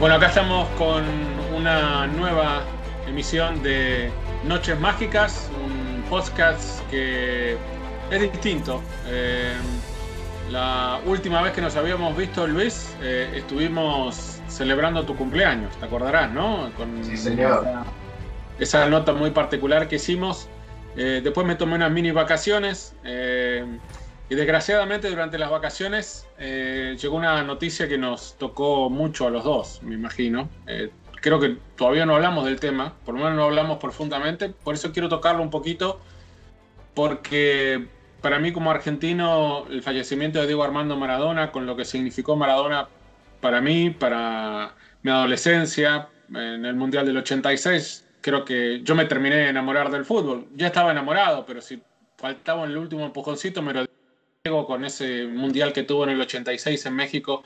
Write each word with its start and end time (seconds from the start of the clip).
Bueno, 0.00 0.14
acá 0.14 0.28
estamos 0.28 0.68
con 0.78 1.02
una 1.56 2.06
nueva 2.06 2.62
emisión 3.08 3.60
de 3.64 4.12
Noches 4.44 4.78
Mágicas, 4.78 5.50
un 5.60 6.02
podcast 6.08 6.88
que 6.88 7.56
es 8.08 8.20
distinto. 8.20 8.80
Eh, 9.08 9.54
la 10.52 11.00
última 11.04 11.42
vez 11.42 11.52
que 11.52 11.60
nos 11.60 11.74
habíamos 11.74 12.16
visto, 12.16 12.46
Luis, 12.46 12.94
eh, 13.02 13.28
estuvimos 13.34 14.40
celebrando 14.46 15.02
tu 15.04 15.16
cumpleaños, 15.16 15.76
te 15.78 15.86
acordarás, 15.86 16.30
¿no? 16.30 16.70
Con 16.76 17.02
Sí, 17.02 17.16
señor. 17.16 17.66
Esa, 17.66 17.84
esa 18.60 18.88
nota 18.88 19.14
muy 19.14 19.32
particular 19.32 19.88
que 19.88 19.96
hicimos. 19.96 20.48
Eh, 20.96 21.22
después 21.24 21.44
me 21.44 21.56
tomé 21.56 21.74
unas 21.74 21.90
mini 21.90 22.12
vacaciones 22.12 22.94
y 24.30 24.34
desgraciadamente 24.34 25.08
durante 25.08 25.38
las 25.38 25.50
vacaciones 25.50 26.26
eh, 26.38 26.96
llegó 27.00 27.16
una 27.16 27.42
noticia 27.42 27.88
que 27.88 27.96
nos 27.96 28.36
tocó 28.36 28.90
mucho 28.90 29.26
a 29.26 29.30
los 29.30 29.44
dos, 29.44 29.82
me 29.82 29.94
imagino. 29.94 30.48
Eh, 30.66 30.90
creo 31.20 31.40
que 31.40 31.56
todavía 31.76 32.04
no 32.04 32.14
hablamos 32.16 32.44
del 32.44 32.60
tema, 32.60 32.94
por 33.04 33.14
lo 33.14 33.20
menos 33.20 33.36
no 33.36 33.44
hablamos 33.44 33.78
profundamente, 33.78 34.50
por 34.50 34.74
eso 34.74 34.92
quiero 34.92 35.08
tocarlo 35.08 35.42
un 35.42 35.50
poquito, 35.50 36.00
porque 36.94 37.86
para 38.20 38.38
mí 38.38 38.52
como 38.52 38.70
argentino 38.70 39.66
el 39.70 39.82
fallecimiento 39.82 40.40
de 40.40 40.46
Diego 40.46 40.62
Armando 40.62 40.96
Maradona, 40.96 41.50
con 41.50 41.66
lo 41.66 41.76
que 41.76 41.84
significó 41.84 42.36
Maradona 42.36 42.88
para 43.40 43.60
mí, 43.60 43.90
para 43.90 44.74
mi 45.02 45.10
adolescencia, 45.10 46.08
en 46.30 46.64
el 46.66 46.74
Mundial 46.74 47.06
del 47.06 47.16
86, 47.16 48.06
creo 48.20 48.44
que 48.44 48.82
yo 48.82 48.94
me 48.94 49.06
terminé 49.06 49.36
de 49.36 49.48
enamorar 49.48 49.90
del 49.90 50.04
fútbol. 50.04 50.46
Ya 50.54 50.66
estaba 50.66 50.90
enamorado, 50.90 51.46
pero 51.46 51.60
si 51.60 51.80
faltaba 52.16 52.64
el 52.64 52.76
último 52.76 53.06
empujoncito, 53.06 53.62
me 53.62 53.72
lo 53.72 53.86
con 54.48 54.84
ese 54.84 55.24
mundial 55.26 55.72
que 55.72 55.82
tuvo 55.82 56.04
en 56.04 56.10
el 56.10 56.20
86 56.20 56.86
en 56.86 56.94
México, 56.94 57.42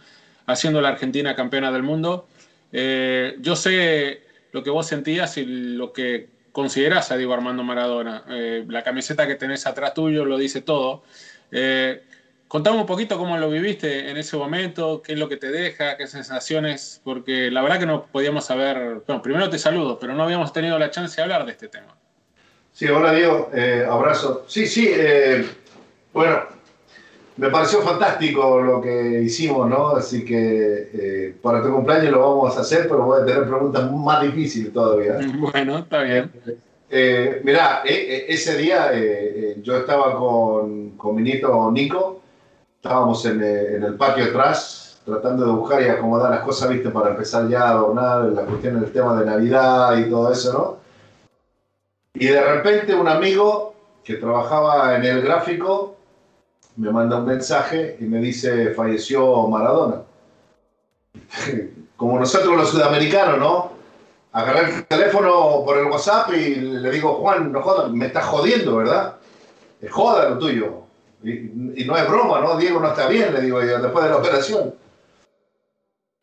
haciendo 0.46 0.80
la 0.80 0.88
Argentina 0.88 1.34
campeona 1.34 1.70
del 1.70 1.82
mundo. 1.82 2.26
Eh, 2.72 3.36
yo 3.40 3.56
sé 3.56 4.22
lo 4.52 4.62
que 4.62 4.70
vos 4.70 4.86
sentías 4.86 5.36
y 5.36 5.44
lo 5.44 5.92
que 5.92 6.28
considerás 6.52 7.10
a 7.10 7.16
Diego 7.16 7.32
Armando 7.32 7.64
Maradona. 7.64 8.24
Eh, 8.28 8.64
la 8.68 8.82
camiseta 8.82 9.26
que 9.26 9.34
tenés 9.34 9.66
atrás 9.66 9.94
tuyo 9.94 10.24
lo 10.24 10.38
dice 10.38 10.60
todo. 10.60 11.02
Eh, 11.50 12.02
contame 12.46 12.78
un 12.78 12.86
poquito 12.86 13.18
cómo 13.18 13.36
lo 13.38 13.50
viviste 13.50 14.10
en 14.10 14.18
ese 14.18 14.36
momento, 14.36 15.02
qué 15.02 15.14
es 15.14 15.18
lo 15.18 15.28
que 15.28 15.38
te 15.38 15.50
deja, 15.50 15.96
qué 15.96 16.06
sensaciones, 16.06 17.00
porque 17.02 17.50
la 17.50 17.62
verdad 17.62 17.80
que 17.80 17.86
no 17.86 18.06
podíamos 18.06 18.44
saber, 18.44 19.02
bueno, 19.06 19.22
primero 19.22 19.50
te 19.50 19.58
saludo, 19.58 19.98
pero 19.98 20.14
no 20.14 20.22
habíamos 20.22 20.52
tenido 20.52 20.78
la 20.78 20.90
chance 20.90 21.16
de 21.16 21.22
hablar 21.22 21.46
de 21.46 21.52
este 21.52 21.68
tema. 21.68 21.96
Sí, 22.72 22.86
hola 22.86 23.12
Diego, 23.12 23.50
eh, 23.54 23.86
abrazo. 23.88 24.44
Sí, 24.48 24.66
sí, 24.66 24.90
bueno, 26.12 26.42
me 27.36 27.48
pareció 27.48 27.80
fantástico 27.80 28.60
lo 28.60 28.80
que 28.80 29.22
hicimos, 29.22 29.68
¿no? 29.68 29.88
Así 29.90 30.24
que 30.24 30.90
eh, 30.92 31.34
para 31.40 31.62
tu 31.62 31.72
cumpleaños 31.72 32.12
lo 32.12 32.20
vamos 32.20 32.56
a 32.56 32.60
hacer, 32.60 32.82
pero 32.88 33.04
voy 33.04 33.22
a 33.22 33.24
tener 33.24 33.46
preguntas 33.48 33.90
más 33.90 34.22
difíciles 34.22 34.72
todavía. 34.72 35.18
Bueno, 35.52 35.78
está 35.78 36.02
bien. 36.02 36.30
Eh, 36.90 37.40
mirá, 37.42 37.82
eh, 37.86 37.94
eh, 37.94 38.26
ese 38.28 38.56
día 38.58 38.90
eh, 38.92 39.56
yo 39.62 39.78
estaba 39.78 40.14
con, 40.18 40.90
con 40.90 41.14
mi 41.14 41.22
nieto 41.22 41.70
Nico, 41.70 42.20
estábamos 42.76 43.24
en, 43.24 43.42
en 43.42 43.82
el 43.82 43.94
patio 43.94 44.24
atrás 44.24 45.00
tratando 45.04 45.46
de 45.46 45.52
buscar 45.52 45.82
y 45.82 45.88
acomodar 45.88 46.30
las 46.30 46.40
cosas, 46.40 46.68
viste, 46.68 46.90
para 46.90 47.10
empezar 47.10 47.48
ya 47.48 47.62
a 47.62 47.70
adornar 47.70 48.24
la 48.26 48.42
cuestión 48.42 48.80
del 48.80 48.92
tema 48.92 49.18
de 49.18 49.26
Navidad 49.26 49.96
y 49.96 50.08
todo 50.08 50.30
eso, 50.30 50.52
¿no? 50.52 50.76
Y 52.14 52.26
de 52.26 52.40
repente 52.40 52.94
un 52.94 53.08
amigo 53.08 53.74
que 54.04 54.14
trabajaba 54.14 54.96
en 54.96 55.04
el 55.04 55.22
gráfico 55.22 55.91
me 56.76 56.90
manda 56.90 57.18
un 57.18 57.26
mensaje 57.26 57.96
y 58.00 58.04
me 58.04 58.18
dice, 58.18 58.72
falleció 58.74 59.46
Maradona. 59.48 60.02
Como 61.96 62.18
nosotros 62.18 62.56
los 62.56 62.70
sudamericanos, 62.70 63.38
¿no? 63.38 63.72
Agarré 64.32 64.76
el 64.76 64.84
teléfono 64.86 65.62
por 65.64 65.78
el 65.78 65.86
WhatsApp 65.86 66.30
y 66.32 66.54
le 66.56 66.90
digo, 66.90 67.14
Juan, 67.14 67.52
no 67.52 67.60
jodas, 67.62 67.90
me 67.90 68.06
estás 68.06 68.24
jodiendo, 68.24 68.76
¿verdad? 68.76 69.16
Es 69.80 69.90
joda 69.90 70.30
lo 70.30 70.38
tuyo. 70.38 70.82
Y, 71.22 71.84
no 71.84 71.96
es 71.96 72.08
broma, 72.08 72.40
¿no? 72.40 72.56
Diego 72.56 72.80
no 72.80 72.88
está 72.88 73.08
bien, 73.08 73.32
le 73.32 73.42
digo 73.42 73.60
después 73.60 74.04
de 74.04 74.10
la 74.10 74.16
operación. 74.16 74.74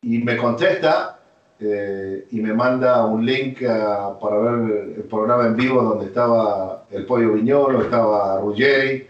Y 0.02 0.18
me 0.18 0.36
contesta 0.36 1.20
eh, 1.60 2.26
y 2.30 2.40
me 2.40 2.52
manda 2.52 3.04
un 3.04 3.24
link 3.24 3.62
ah, 3.68 4.18
para 4.20 4.38
ver 4.38 4.94
el 4.96 5.04
programa 5.04 5.46
en 5.46 5.56
vivo 5.56 5.82
donde 5.82 6.06
estaba 6.06 6.84
el 6.90 7.06
Pollo 7.06 7.34
Viñolo, 7.34 7.82
estaba 7.82 8.40
Ruggeri. 8.40 9.09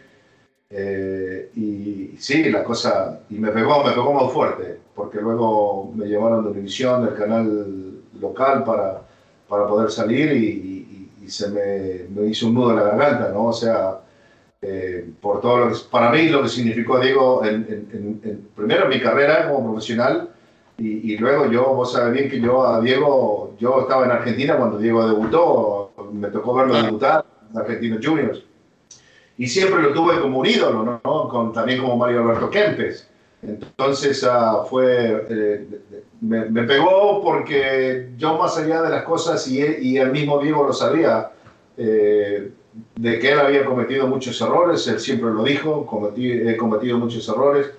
Eh, 0.71 1.51
y 1.57 2.15
sí, 2.19 2.45
la 2.51 2.63
cosa, 2.63 3.21
y 3.29 3.35
me 3.35 3.51
pegó, 3.51 3.83
me 3.83 3.91
pegó 3.91 4.13
muy 4.13 4.33
fuerte, 4.33 4.79
porque 4.95 5.21
luego 5.21 5.91
me 5.95 6.07
llevaron 6.07 6.45
de 6.45 6.51
Univisión, 6.51 7.05
del 7.05 7.15
canal 7.15 7.95
local, 8.21 8.63
para, 8.65 9.03
para 9.49 9.67
poder 9.67 9.91
salir 9.91 10.33
y, 10.33 10.45
y- 10.47 11.11
y 11.25 11.29
se 11.29 11.49
me, 11.51 12.07
me 12.15 12.29
hizo 12.29 12.47
un 12.47 12.55
nudo 12.55 12.71
en 12.71 12.77
la 12.77 12.83
garganta, 12.85 13.31
¿no? 13.33 13.47
O 13.47 13.53
sea, 13.53 13.99
eh, 14.63 15.11
por 15.21 15.41
todo 15.41 15.59
lo 15.59 15.69
que, 15.71 15.77
para 15.91 16.11
mí 16.11 16.29
lo 16.29 16.43
que 16.43 16.49
significó 16.49 16.99
Diego, 17.01 17.45
en, 17.45 17.55
en- 17.69 17.89
en- 17.93 18.21
en- 18.25 18.49
primero 18.55 18.85
en 18.85 18.89
mi 18.91 19.01
carrera 19.01 19.49
como 19.51 19.71
profesional, 19.73 20.31
y, 20.79 21.13
y 21.13 21.19
luego 21.19 21.51
yo, 21.51 21.75
vos 21.75 21.93
sabés 21.93 22.13
bien 22.15 22.31
que 22.31 22.41
yo 22.41 22.65
a 22.67 22.81
Diego, 22.81 23.55
yo 23.59 23.83
estaba 23.83 24.05
en 24.07 24.13
Argentina 24.13 24.57
cuando 24.57 24.79
Diego 24.79 25.07
debutó, 25.07 25.93
me 26.13 26.29
tocó 26.29 26.55
verlo 26.55 26.75
debutar 26.83 27.25
en 27.53 27.59
Argentinos 27.59 28.07
Juniors. 28.07 28.45
Y 29.41 29.47
siempre 29.47 29.81
lo 29.81 29.95
tuve 29.95 30.21
como 30.21 30.41
un 30.41 30.47
ídolo, 30.47 31.01
¿no? 31.03 31.53
También 31.55 31.81
como 31.81 31.97
Mario 31.97 32.21
Alberto 32.21 32.51
Kempes. 32.51 33.09
Entonces 33.41 34.23
ah, 34.23 34.67
fue, 34.69 35.27
eh, 35.31 35.67
me, 36.21 36.63
pegó 36.65 37.23
porque 37.23 38.11
yo 38.19 38.37
más 38.37 38.59
allá 38.59 38.83
de 38.83 38.91
las 38.91 39.03
cosas, 39.05 39.49
y 39.49 39.97
el 39.97 40.13
mismo 40.13 40.41
Diego 40.41 40.65
lo 40.67 40.75
sabía, 40.75 41.31
eh, 41.79 42.51
de 42.97 43.19
que 43.19 43.33
él 43.33 43.41
había 43.41 43.65
cometido 43.65 44.07
muchos 44.07 44.39
errores, 44.43 44.87
él 44.89 45.01
siempre 45.01 45.31
lo 45.31 45.43
dijo, 45.43 45.89
he 46.19 46.57
cometido 46.59 46.99
muchos 46.99 47.27
errores. 47.27 47.71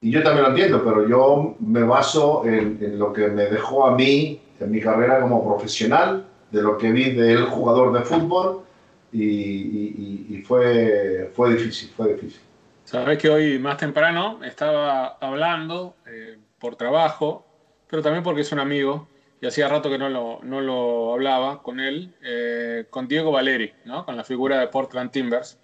Y 0.00 0.10
yo 0.10 0.20
también 0.24 0.42
lo 0.42 0.50
entiendo, 0.50 0.82
pero 0.84 1.06
yo 1.06 1.54
me 1.60 1.84
baso 1.84 2.42
en, 2.44 2.76
en 2.80 2.98
lo 2.98 3.12
que 3.12 3.28
me 3.28 3.44
dejó 3.44 3.86
a 3.86 3.94
mí 3.94 4.40
en 4.58 4.70
mi 4.72 4.80
carrera 4.80 5.20
como 5.20 5.46
profesional, 5.46 6.26
de 6.50 6.60
lo 6.60 6.76
que 6.76 6.90
vi 6.90 7.12
de 7.12 7.34
él 7.34 7.44
jugador 7.44 7.92
de 7.92 8.00
fútbol, 8.00 8.64
y, 9.12 9.24
y, 9.24 10.26
y 10.30 10.42
fue, 10.42 11.30
fue 11.34 11.54
difícil, 11.54 11.90
fue 11.96 12.14
difícil. 12.14 12.40
Sabes 12.84 13.18
que 13.18 13.28
hoy 13.28 13.58
más 13.58 13.76
temprano 13.76 14.40
estaba 14.44 15.18
hablando 15.20 15.94
eh, 16.06 16.38
por 16.58 16.76
trabajo, 16.76 17.46
pero 17.88 18.02
también 18.02 18.24
porque 18.24 18.40
es 18.40 18.50
un 18.50 18.58
amigo, 18.58 19.08
y 19.40 19.46
hacía 19.46 19.68
rato 19.68 19.88
que 19.88 19.98
no 19.98 20.08
lo, 20.08 20.40
no 20.42 20.60
lo 20.60 21.12
hablaba 21.12 21.62
con 21.62 21.80
él, 21.80 22.14
eh, 22.22 22.86
con 22.90 23.08
Diego 23.08 23.30
Valeri, 23.30 23.72
¿no? 23.84 24.04
con 24.04 24.16
la 24.16 24.24
figura 24.24 24.58
de 24.58 24.66
Portland 24.66 25.10
Timbers. 25.10 25.58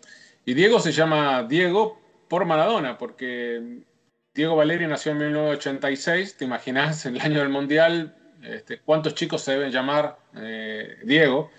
Y 0.45 0.55
Diego 0.55 0.79
se 0.79 0.93
llama 0.93 1.43
Diego 1.43 2.01
por 2.29 2.45
Maradona, 2.45 2.97
porque 2.97 3.83
Diego 4.33 4.55
Valeri 4.55 4.87
nació 4.87 5.13
en 5.13 5.19
1986, 5.19 6.37
te 6.37 6.45
imaginas, 6.45 7.07
en 7.07 7.17
el 7.17 7.23
año 7.23 7.41
del 7.41 7.49
Mundial, 7.49 8.15
este, 8.43 8.79
cuántos 8.79 9.15
chicos 9.15 9.43
se 9.43 9.53
deben 9.53 9.73
llamar 9.73 10.19
eh, 10.37 10.99
Diego. 11.03 11.51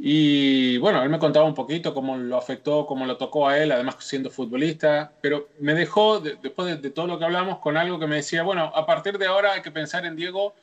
Y 0.00 0.78
bueno, 0.78 1.02
él 1.02 1.08
me 1.08 1.18
contaba 1.18 1.44
un 1.44 1.54
poquito 1.54 1.92
cómo 1.92 2.16
lo 2.16 2.36
afectó, 2.36 2.86
cómo 2.86 3.04
lo 3.04 3.16
tocó 3.16 3.48
a 3.48 3.58
él, 3.58 3.72
además 3.72 3.96
siendo 3.98 4.30
futbolista, 4.30 5.12
pero 5.20 5.48
me 5.58 5.74
dejó, 5.74 6.20
después 6.20 6.80
de, 6.80 6.90
todo 6.90 7.08
lo 7.08 7.18
que 7.18 7.24
hablamos, 7.24 7.58
con 7.58 7.76
algo 7.76 7.98
que 7.98 8.06
me 8.06 8.16
decía, 8.16 8.44
bueno, 8.44 8.70
a 8.76 8.86
partir 8.86 9.18
de 9.18 9.26
ahora 9.26 9.54
hay 9.54 9.62
que 9.62 9.72
pensar 9.72 10.06
en 10.06 10.14
Diego 10.14 10.54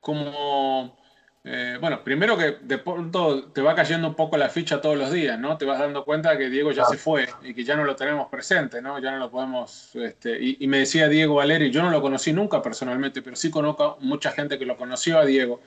como, 0.00 0.98
eh, 1.44 1.78
bueno, 1.80 2.02
primero 2.02 2.36
que 2.36 2.56
de 2.62 2.78
pronto 2.78 3.44
te 3.52 3.62
va 3.62 3.76
cayendo 3.76 4.08
un 4.08 4.16
poco 4.16 4.36
la 4.36 4.48
ficha 4.48 4.80
todos 4.80 4.98
los 4.98 5.12
días, 5.12 5.38
¿no? 5.38 5.56
Te 5.56 5.66
vas 5.66 5.78
dando 5.78 6.04
cuenta 6.04 6.36
que 6.36 6.50
Diego 6.50 6.72
ya 6.72 6.84
se 6.84 6.96
fue 6.96 7.28
y 7.44 7.54
que 7.54 7.62
ya 7.62 7.76
no 7.76 7.84
lo 7.84 7.94
tenemos 7.94 8.28
presente, 8.28 8.82
¿no? 8.82 8.98
Ya 8.98 9.12
no 9.12 9.18
lo 9.18 9.30
podemos, 9.30 9.94
este, 9.94 10.36
y, 10.42 10.56
y 10.58 10.66
me 10.66 10.78
decía 10.78 11.08
Diego 11.08 11.36
Valeri, 11.36 11.70
yo 11.70 11.80
no 11.82 11.90
lo 11.90 12.02
conocí 12.02 12.32
nunca 12.32 12.60
personalmente, 12.60 13.22
pero 13.22 13.36
sí 13.36 13.52
conozco 13.52 13.98
mucha 14.00 14.32
gente 14.32 14.58
que 14.58 14.66
lo 14.66 14.76
conoció 14.76 15.20
a 15.20 15.24
Diego 15.24 15.60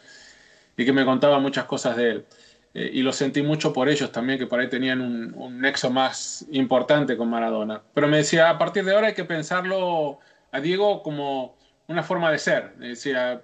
y 0.75 0.83
que 0.83 0.91
me 0.91 1.05
contaba 1.05 1.39
muchas 1.39 1.63
cosas 1.65 1.95
de 1.95 2.09
él. 2.09 2.25
Eh, 2.73 2.89
y 2.93 3.01
lo 3.03 3.13
sentí 3.13 3.43
mucho 3.43 3.71
por 3.71 3.87
ellos 3.89 4.11
también, 4.11 4.39
que 4.39 4.47
por 4.47 4.59
ahí 4.59 4.67
tenían 4.67 5.01
un, 5.01 5.61
nexo 5.61 5.89
más 5.91 6.45
importante 6.51 7.15
con 7.17 7.29
Maradona. 7.29 7.83
Pero 7.93 8.07
me 8.07 8.17
decía, 8.17 8.49
a 8.49 8.57
partir 8.57 8.83
de 8.83 8.93
ahora 8.93 9.07
hay 9.07 9.13
que 9.13 9.25
pensarlo 9.25 10.19
a 10.51 10.59
Diego 10.59 11.03
como 11.03 11.57
una 11.87 12.03
forma 12.03 12.31
de 12.31 12.39
ser. 12.39 12.75
Decía, 12.77 13.41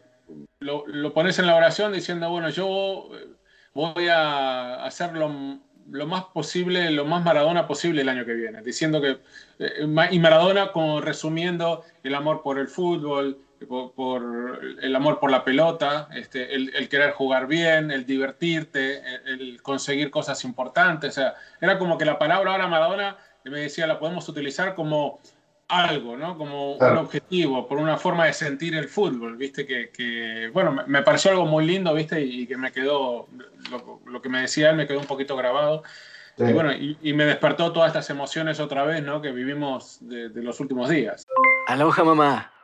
lo, 0.59 0.85
lo 0.87 1.13
pones 1.13 1.37
en 1.39 1.47
la 1.47 1.55
oración 1.55 1.93
diciendo, 1.93 2.29
bueno, 2.29 2.49
yo 2.49 3.09
voy 3.73 4.07
a 4.07 4.83
hacer 4.83 5.13
lo, 5.15 5.59
lo, 5.89 6.07
más 6.07 6.25
posible, 6.25 6.89
lo 6.91 7.05
más 7.05 7.23
Maradona 7.23 7.67
posible 7.67 8.01
el 8.01 8.09
año 8.09 8.25
que 8.25 8.33
viene. 8.33 8.61
Diciendo 8.61 9.01
que, 9.01 9.19
eh, 9.59 10.09
y 10.11 10.19
Maradona 10.19 10.71
como 10.71 11.01
resumiendo 11.01 11.83
el 12.03 12.15
amor 12.15 12.41
por 12.41 12.59
el 12.59 12.67
fútbol, 12.67 13.39
por, 13.67 13.93
por, 13.93 14.61
el 14.81 14.95
amor 14.95 15.19
por 15.19 15.31
la 15.31 15.43
pelota, 15.43 16.09
este, 16.13 16.55
el, 16.55 16.73
el, 16.75 16.89
querer 16.89 17.11
jugar 17.11 17.47
bien, 17.47 17.91
el 17.91 18.05
divertirte, 18.05 19.01
el, 19.25 19.41
el, 19.41 19.61
conseguir 19.61 20.11
cosas 20.11 20.43
importantes. 20.43 21.11
O 21.11 21.21
sea, 21.21 21.35
era 21.59 21.77
como 21.77 21.97
que 21.97 22.05
la 22.05 22.17
palabra 22.17 22.51
ahora 22.51 22.67
Maradona, 22.67 23.17
me 23.45 23.61
decía, 23.61 23.87
la 23.87 23.99
podemos 23.99 24.27
utilizar 24.29 24.75
como 24.75 25.19
algo, 25.69 26.17
¿no? 26.17 26.37
Como 26.37 26.77
claro. 26.77 26.93
un 26.93 27.05
objetivo, 27.05 27.67
por 27.67 27.77
una 27.77 27.97
forma 27.97 28.25
de 28.25 28.33
sentir 28.33 28.75
el 28.75 28.89
fútbol, 28.89 29.37
¿viste? 29.37 29.65
Que, 29.65 29.89
que 29.89 30.49
bueno, 30.51 30.71
me, 30.71 30.83
me, 30.87 31.03
pareció 31.03 31.31
algo 31.31 31.45
muy 31.45 31.65
lindo, 31.65 31.93
¿viste? 31.93 32.21
Y, 32.21 32.41
y 32.41 32.47
que 32.47 32.57
me 32.57 32.71
quedó, 32.71 33.27
lo, 33.69 34.01
lo, 34.05 34.21
que 34.21 34.29
me 34.29 34.41
decía 34.41 34.71
él 34.71 34.77
me 34.77 34.87
quedó 34.87 34.99
un 34.99 35.05
poquito 35.05 35.35
grabado. 35.35 35.83
Sí. 36.37 36.45
Y 36.45 36.53
bueno, 36.53 36.73
y, 36.73 36.97
y, 37.01 37.13
me 37.13 37.25
despertó 37.25 37.71
todas 37.71 37.89
estas 37.89 38.09
emociones 38.09 38.59
otra 38.59 38.83
vez, 38.83 39.03
¿no? 39.03 39.21
Que 39.21 39.31
vivimos 39.31 39.99
de, 40.01 40.29
de 40.29 40.41
los 40.41 40.59
últimos 40.59 40.89
días. 40.89 41.25
Aloha, 41.67 42.03
mamá. 42.03 42.51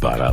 Para 0.00 0.32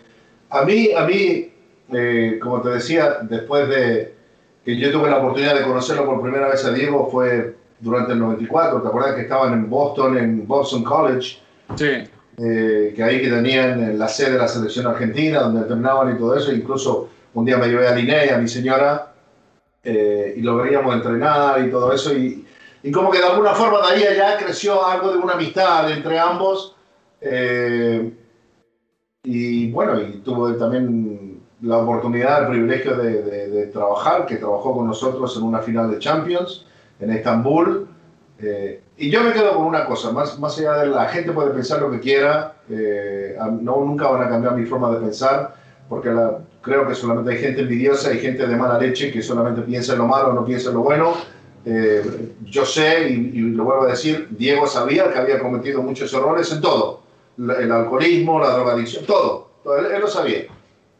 a 0.51 0.63
mí, 0.63 0.89
a 0.95 1.05
mí 1.05 1.51
eh, 1.93 2.39
como 2.41 2.61
te 2.61 2.69
decía, 2.69 3.17
después 3.21 3.67
de 3.67 4.13
que 4.63 4.77
yo 4.77 4.91
tuve 4.91 5.09
la 5.09 5.17
oportunidad 5.17 5.55
de 5.55 5.63
conocerlo 5.63 6.05
por 6.05 6.21
primera 6.21 6.47
vez 6.47 6.63
a 6.65 6.71
Diego, 6.71 7.09
fue 7.11 7.55
durante 7.79 8.13
el 8.13 8.19
94. 8.19 8.81
¿Te 8.81 8.87
acuerdas 8.87 9.15
que 9.15 9.21
estaban 9.21 9.53
en 9.53 9.69
Boston, 9.69 10.17
en 10.17 10.47
Boston 10.47 10.83
College? 10.83 11.39
Sí. 11.75 12.03
Eh, 12.37 12.93
que 12.95 13.03
ahí 13.03 13.21
que 13.21 13.29
tenían 13.29 13.99
la 13.99 14.07
sede 14.07 14.33
de 14.33 14.37
la 14.37 14.47
selección 14.47 14.87
argentina, 14.87 15.41
donde 15.41 15.61
entrenaban 15.61 16.15
y 16.15 16.17
todo 16.17 16.35
eso. 16.35 16.53
Incluso 16.53 17.09
un 17.33 17.45
día 17.45 17.57
me 17.57 17.67
llevé 17.67 17.87
a 17.87 17.95
Linnea, 17.95 18.35
a 18.35 18.37
mi 18.37 18.47
señora, 18.47 19.13
eh, 19.83 20.35
y 20.37 20.41
lo 20.41 20.57
veíamos 20.57 20.95
entrenar 20.95 21.65
y 21.65 21.71
todo 21.71 21.91
eso. 21.91 22.13
Y, 22.13 22.45
y, 22.83 22.91
como 22.91 23.11
que 23.11 23.17
de 23.17 23.25
alguna 23.25 23.53
forma 23.53 23.79
de 23.79 23.95
ahí 23.95 24.03
allá 24.03 24.37
creció 24.37 24.85
algo 24.85 25.11
de 25.11 25.17
una 25.17 25.33
amistad 25.33 25.91
entre 25.91 26.19
ambos. 26.19 26.75
Eh, 27.19 28.11
y 29.23 29.71
bueno, 29.71 30.01
y 30.01 30.17
tuvo 30.19 30.51
también 30.55 31.39
la 31.61 31.77
oportunidad, 31.77 32.43
el 32.43 32.49
privilegio 32.49 32.97
de, 32.97 33.67
trabajar, 33.67 34.25
que 34.25 34.37
trabajó 34.37 34.73
con 34.75 34.87
nosotros 34.87 35.37
en 35.37 35.43
una 35.43 35.59
final 35.59 35.91
de 35.91 35.99
Champions 35.99 36.65
en 36.99 37.11
Estambul. 37.11 37.87
Eh, 38.39 38.81
y 38.97 39.11
yo 39.11 39.23
me 39.23 39.31
quedo 39.31 39.55
con 39.55 39.65
una 39.67 39.85
cosa, 39.85 40.11
más, 40.11 40.39
más 40.39 40.57
allá 40.57 40.73
de 40.79 40.87
la 40.87 41.05
gente 41.05 41.31
puede 41.31 41.51
pensar 41.51 41.79
lo 41.79 41.91
que 41.91 41.99
quiera, 41.99 42.55
eh, 42.69 43.37
no, 43.61 43.85
nunca 43.85 44.07
van 44.07 44.23
a 44.23 44.29
cambiar 44.29 44.55
mi 44.57 44.65
forma 44.65 44.89
de 44.91 44.99
pensar, 44.99 45.53
porque 45.87 46.09
creo 46.61 46.87
que 46.87 46.95
solamente 46.95 47.31
hay 47.31 47.37
gente 47.37 47.61
envidiosa 47.61 48.11
y 48.11 48.17
gente 48.17 48.47
de 48.47 48.55
mala 48.55 48.79
leche 48.79 49.11
que 49.11 49.21
solamente 49.21 49.61
piensa 49.61 49.93
en 49.93 49.99
lo 49.99 50.07
malo, 50.07 50.33
no 50.33 50.43
piensa 50.43 50.69
en 50.69 50.75
lo 50.75 50.81
bueno. 50.81 51.13
Eh, 51.63 52.33
yo 52.45 52.65
sé, 52.65 53.09
y, 53.11 53.13
y 53.13 53.41
lo 53.51 53.65
vuelvo 53.65 53.83
a 53.83 53.91
decir, 53.91 54.27
Diego 54.31 54.65
sabía 54.65 55.11
que 55.11 55.19
había 55.19 55.39
cometido 55.39 55.83
muchos 55.83 56.11
errores 56.11 56.51
en 56.51 56.61
todo 56.61 57.00
el 57.49 57.71
alcoholismo, 57.71 58.39
la 58.39 58.51
drogadicción, 58.51 59.05
todo. 59.05 59.49
él, 59.77 59.85
él, 59.93 60.01
lo 60.01 60.07
sabía. 60.07 60.45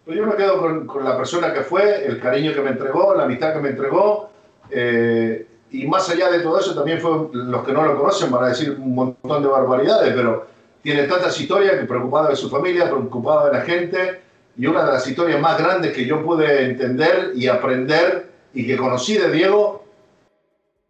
Pero 0.05 0.17
yo 0.17 0.25
me 0.25 0.35
quedo 0.35 0.59
con, 0.59 0.87
con, 0.87 1.03
la 1.03 1.15
persona 1.15 1.53
que 1.53 1.61
fue, 1.61 2.05
el 2.05 2.19
cariño 2.19 2.53
que 2.53 2.61
me 2.61 2.71
entregó, 2.71 3.13
la 3.15 3.23
amistad 3.23 3.53
que 3.53 3.59
me 3.59 3.69
entregó. 3.69 4.29
Eh, 4.69 5.45
y 5.71 5.87
más 5.87 6.09
allá 6.09 6.29
de 6.29 6.39
todo 6.39 6.59
eso, 6.59 6.73
también 6.73 6.99
fue, 6.99 7.29
los 7.31 7.63
que 7.63 7.71
no 7.71 7.83
lo 7.83 7.97
conocen 7.97 8.31
van 8.31 8.45
a 8.45 8.49
decir 8.49 8.71
un 8.71 8.95
montón 8.95 9.43
de 9.43 9.47
barbaridades, 9.47 10.13
pero 10.13 10.47
tiene 10.81 11.03
tantas 11.03 11.39
historias 11.39 11.79
que 11.79 11.85
preocupado 11.85 12.29
de 12.29 12.35
su 12.35 12.49
familia, 12.49 12.89
preocupado 12.89 13.47
de 13.47 13.53
la 13.53 13.61
gente. 13.61 14.21
Y 14.57 14.65
una 14.65 14.83
de 14.83 14.91
las 14.91 15.07
historias 15.07 15.39
más 15.39 15.57
grandes 15.57 15.93
que 15.93 16.05
yo 16.05 16.23
pude 16.23 16.65
entender 16.65 17.31
y 17.35 17.47
aprender 17.47 18.29
y 18.53 18.67
que 18.67 18.75
conocí 18.75 19.17
de 19.17 19.31
Diego 19.31 19.85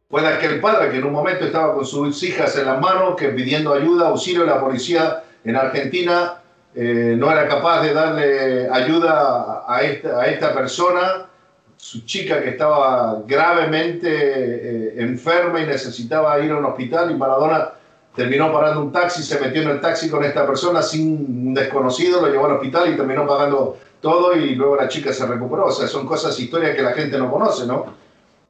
fue 0.10 0.22
de 0.22 0.27
aquel 0.27 0.60
padre 0.60 0.89
que 0.89 0.98
en 0.98 1.05
un 1.05 1.13
momento 1.13 1.46
estaba 1.46 1.74
con 1.74 1.86
sus 1.86 2.22
hijas 2.24 2.58
en 2.58 2.65
las 2.65 2.81
manos, 2.81 3.15
que 3.15 3.29
pidiendo 3.29 3.74
ayuda, 3.74 4.10
auxilio, 4.10 4.46
la 4.46 4.60
policía 4.60 5.24
en 5.43 5.55
Argentina 5.55 6.41
eh, 6.74 7.15
no 7.17 7.31
era 7.31 7.48
capaz 7.48 7.81
de 7.81 7.93
darle 7.93 8.69
ayuda 8.69 9.65
a 9.67 9.81
esta, 9.81 10.21
a 10.21 10.27
esta 10.27 10.53
persona, 10.53 11.27
su 11.75 12.05
chica 12.05 12.41
que 12.41 12.50
estaba 12.50 13.24
gravemente 13.25 14.10
eh, 14.10 14.93
enferma 15.01 15.60
y 15.60 15.65
necesitaba 15.65 16.39
ir 16.39 16.51
a 16.51 16.57
un 16.57 16.65
hospital 16.65 17.12
y 17.12 17.15
Maradona 17.15 17.71
terminó 18.15 18.51
parando 18.51 18.81
un 18.81 18.91
taxi, 18.91 19.24
se 19.24 19.39
metió 19.39 19.62
en 19.63 19.69
el 19.69 19.81
taxi 19.81 20.10
con 20.10 20.24
esta 20.24 20.45
persona 20.45 20.81
sin 20.81 21.48
un 21.48 21.53
desconocido, 21.53 22.21
lo 22.21 22.27
llevó 22.27 22.45
al 22.45 22.53
hospital 22.53 22.93
y 22.93 22.98
terminó 22.98 23.25
pagando 23.25 23.77
todo 24.00 24.36
y 24.36 24.55
luego 24.55 24.75
la 24.75 24.88
chica 24.88 25.13
se 25.13 25.25
recuperó. 25.25 25.67
O 25.67 25.71
sea, 25.71 25.88
son 25.88 26.05
cosas, 26.05 26.38
historias 26.39 26.75
que 26.75 26.81
la 26.81 26.93
gente 26.93 27.17
no 27.17 27.31
conoce, 27.31 27.65
¿no? 27.65 27.86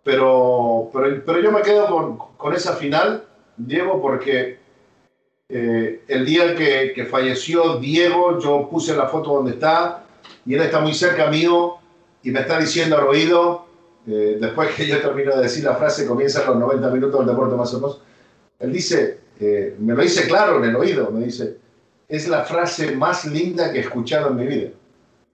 Pero, 0.04 0.90
pero, 0.94 1.24
pero 1.26 1.40
yo 1.40 1.52
me 1.52 1.62
quedo 1.62 1.88
con, 1.88 2.18
con 2.38 2.54
esa 2.54 2.74
final, 2.74 3.24
Diego, 3.56 4.02
porque 4.02 4.61
eh, 5.54 6.04
el 6.08 6.26
día 6.26 6.56
que, 6.56 6.94
que, 6.96 7.06
falleció 7.06 7.78
Diego, 7.78 8.40
yo 8.40 8.70
puse 8.70 8.96
la 8.96 9.08
foto 9.08 9.34
donde 9.34 9.52
está 9.52 10.06
y 10.46 10.54
él 10.54 10.62
está 10.62 10.80
muy 10.80 10.94
cerca 10.94 11.28
mío 11.28 11.76
y 12.24 12.32
me 12.32 12.40
está 12.40 12.58
diciendo 12.58 12.98
al 12.98 13.06
oído, 13.06 13.66
eh, 14.08 14.38
después 14.40 14.74
que 14.76 14.88
yo 14.88 15.02
termino 15.02 15.36
de 15.36 15.44
decir 15.44 15.66
la 15.66 15.76
frase, 15.76 16.08
comienzan 16.08 16.46
los 16.46 16.56
90 16.56 16.90
minutos 16.92 17.20
del 17.20 17.36
deporte 17.36 17.56
más 17.56 17.74
hermoso, 17.74 18.02
él 18.60 18.72
dice, 18.72 19.20
eh, 19.42 19.76
me 19.78 19.94
lo 19.94 20.02
dice 20.02 20.26
claro 20.26 20.64
en 20.64 20.70
el 20.70 20.76
oído, 20.76 21.12
me 21.12 21.26
dice, 21.26 21.58
es 22.08 22.30
la 22.30 22.44
frase 22.44 22.96
más 22.96 23.26
linda 23.26 23.74
que 23.74 23.80
he 23.80 23.82
escuchado 23.82 24.30
en 24.30 24.36
mi 24.38 24.48
vida. 24.48 24.70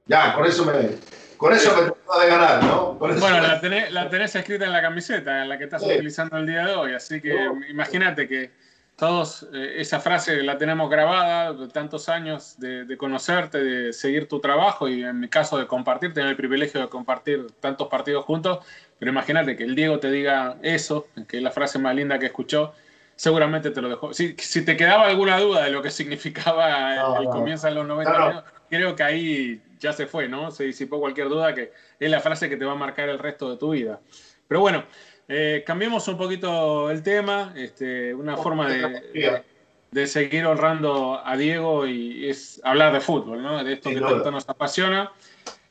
Ya, 0.07 0.33
con 0.33 0.47
eso 0.47 0.65
me, 0.65 0.95
con 1.37 1.53
eso 1.53 1.75
me 1.75 1.91
trató 1.91 2.19
de 2.19 2.27
ganar, 2.27 2.63
¿no? 2.63 2.93
Bueno, 2.95 3.41
la 3.41 3.61
tenés, 3.61 3.91
la 3.91 4.09
tenés, 4.09 4.35
escrita 4.35 4.65
en 4.65 4.71
la 4.71 4.81
camiseta, 4.81 5.43
en 5.43 5.49
la 5.49 5.57
que 5.59 5.65
estás 5.65 5.83
sí. 5.83 5.91
utilizando 5.91 6.37
el 6.37 6.47
día 6.47 6.65
de 6.65 6.73
hoy, 6.73 6.93
así 6.93 7.21
que 7.21 7.33
no. 7.33 7.59
imagínate 7.69 8.27
que 8.27 8.51
todos, 8.97 9.47
eh, 9.53 9.75
esa 9.77 9.99
frase 9.99 10.41
la 10.41 10.57
tenemos 10.57 10.89
grabada 10.89 11.53
de 11.53 11.67
tantos 11.67 12.09
años 12.09 12.59
de, 12.59 12.83
de, 12.83 12.97
conocerte, 12.97 13.63
de 13.63 13.93
seguir 13.93 14.27
tu 14.27 14.39
trabajo 14.39 14.89
y 14.89 15.03
en 15.03 15.19
mi 15.19 15.29
caso 15.29 15.59
de 15.59 15.67
compartir, 15.67 16.15
tener 16.15 16.31
el 16.31 16.35
privilegio 16.35 16.81
de 16.81 16.89
compartir 16.89 17.45
tantos 17.59 17.87
partidos 17.89 18.25
juntos, 18.25 18.65
pero 18.97 19.11
imagínate 19.11 19.55
que 19.55 19.63
el 19.65 19.75
Diego 19.75 19.99
te 19.99 20.09
diga 20.09 20.57
eso, 20.63 21.07
que 21.27 21.37
es 21.37 21.43
la 21.43 21.51
frase 21.51 21.77
más 21.77 21.93
linda 21.95 22.17
que 22.17 22.25
escuchó, 22.25 22.73
seguramente 23.15 23.69
te 23.69 23.81
lo 23.81 23.89
dejó. 23.89 24.13
Si, 24.15 24.35
si 24.39 24.65
te 24.65 24.75
quedaba 24.75 25.05
alguna 25.05 25.37
duda 25.39 25.63
de 25.65 25.69
lo 25.69 25.83
que 25.83 25.91
significaba 25.91 26.95
no, 26.95 27.21
el 27.21 27.27
comienzo 27.27 27.67
de 27.67 27.73
los 27.73 27.85
90 27.85 28.27
años, 28.27 28.43
creo 28.67 28.95
que 28.95 29.03
ahí 29.03 29.61
ya 29.79 29.93
se 29.93 30.07
fue, 30.07 30.27
¿no? 30.27 30.49
Se 30.49 30.63
disipó 30.63 30.99
cualquier 30.99 31.29
duda 31.29 31.53
que 31.53 31.71
es 31.99 32.09
la 32.09 32.19
frase 32.19 32.49
que 32.49 32.57
te 32.57 32.65
va 32.65 32.71
a 32.71 32.75
marcar 32.75 33.09
el 33.09 33.19
resto 33.19 33.51
de 33.51 33.57
tu 33.57 33.71
vida. 33.71 33.99
Pero 34.47 34.61
bueno, 34.61 34.85
eh, 35.27 35.63
cambiemos 35.65 36.07
un 36.07 36.17
poquito 36.17 36.89
el 36.89 37.03
tema, 37.03 37.53
este, 37.55 38.13
una 38.13 38.37
forma 38.37 38.69
de, 38.69 38.77
de, 39.13 39.43
de, 39.91 40.07
seguir 40.07 40.45
honrando 40.45 41.21
a 41.25 41.35
Diego 41.35 41.85
y 41.85 42.29
es 42.29 42.61
hablar 42.63 42.93
de 42.93 43.01
fútbol, 43.01 43.41
¿no? 43.41 43.63
De 43.63 43.73
esto 43.73 43.89
que 43.89 43.99
tanto 44.01 44.31
nos 44.31 44.47
apasiona. 44.49 45.11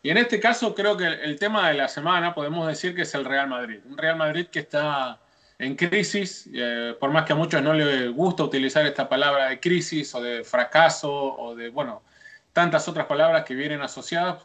Y 0.02 0.10
en 0.10 0.18
este 0.18 0.38
caso 0.38 0.74
creo 0.74 0.96
que 0.96 1.04
el, 1.06 1.14
el, 1.20 1.38
tema 1.38 1.68
de 1.68 1.74
la 1.74 1.88
semana 1.88 2.34
podemos 2.34 2.66
decir 2.68 2.94
que 2.94 3.02
es 3.02 3.14
el 3.14 3.24
Real 3.24 3.48
Madrid. 3.48 3.80
Un 3.88 3.98
Real 3.98 4.16
Madrid 4.16 4.46
que 4.46 4.60
está 4.60 5.18
en 5.58 5.74
crisis, 5.74 6.48
eh, 6.52 6.94
por 7.00 7.10
más 7.10 7.24
que 7.24 7.32
a 7.32 7.36
muchos 7.36 7.62
no 7.62 7.72
les 7.72 8.10
gusta 8.10 8.44
utilizar 8.44 8.84
esta 8.84 9.08
palabra 9.08 9.48
de 9.48 9.60
crisis 9.60 10.14
o 10.14 10.20
de 10.20 10.44
fracaso 10.44 11.10
o 11.10 11.54
de, 11.54 11.70
bueno, 11.70 12.02
tantas 12.52 12.88
otras 12.88 13.06
palabras 13.06 13.44
que 13.44 13.54
vienen 13.54 13.80
asociadas 13.80 14.44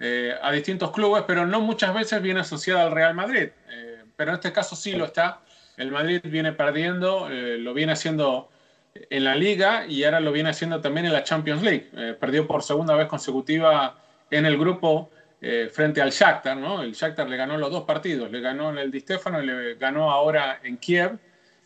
eh, 0.00 0.34
a 0.42 0.50
distintos 0.52 0.90
clubes, 0.90 1.24
pero 1.26 1.46
no 1.46 1.60
muchas 1.60 1.94
veces 1.94 2.20
viene 2.22 2.40
asociada 2.40 2.82
al 2.82 2.92
Real 2.92 3.14
Madrid. 3.14 3.50
Eh, 3.70 3.87
pero 4.18 4.32
en 4.32 4.34
este 4.34 4.52
caso 4.52 4.74
sí 4.74 4.94
lo 4.94 5.04
está. 5.04 5.42
El 5.76 5.92
Madrid 5.92 6.20
viene 6.24 6.52
perdiendo, 6.52 7.30
eh, 7.30 7.56
lo 7.56 7.72
viene 7.72 7.92
haciendo 7.92 8.50
en 8.92 9.22
la 9.22 9.36
liga 9.36 9.86
y 9.86 10.02
ahora 10.02 10.18
lo 10.18 10.32
viene 10.32 10.50
haciendo 10.50 10.80
también 10.80 11.06
en 11.06 11.12
la 11.12 11.22
Champions 11.22 11.62
League. 11.62 11.88
Eh, 11.96 12.16
perdió 12.18 12.44
por 12.44 12.64
segunda 12.64 12.96
vez 12.96 13.06
consecutiva 13.06 13.96
en 14.28 14.44
el 14.44 14.58
grupo 14.58 15.10
eh, 15.40 15.70
frente 15.72 16.02
al 16.02 16.10
Shakhtar, 16.10 16.56
¿no? 16.56 16.82
El 16.82 16.94
Shakhtar 16.94 17.28
le 17.28 17.36
ganó 17.36 17.56
los 17.58 17.70
dos 17.70 17.84
partidos, 17.84 18.28
le 18.32 18.40
ganó 18.40 18.70
en 18.70 18.78
el 18.78 18.90
Di 18.90 18.98
Stefano 18.98 19.40
y 19.40 19.46
le 19.46 19.74
ganó 19.76 20.10
ahora 20.10 20.58
en 20.64 20.78
Kiev 20.78 21.16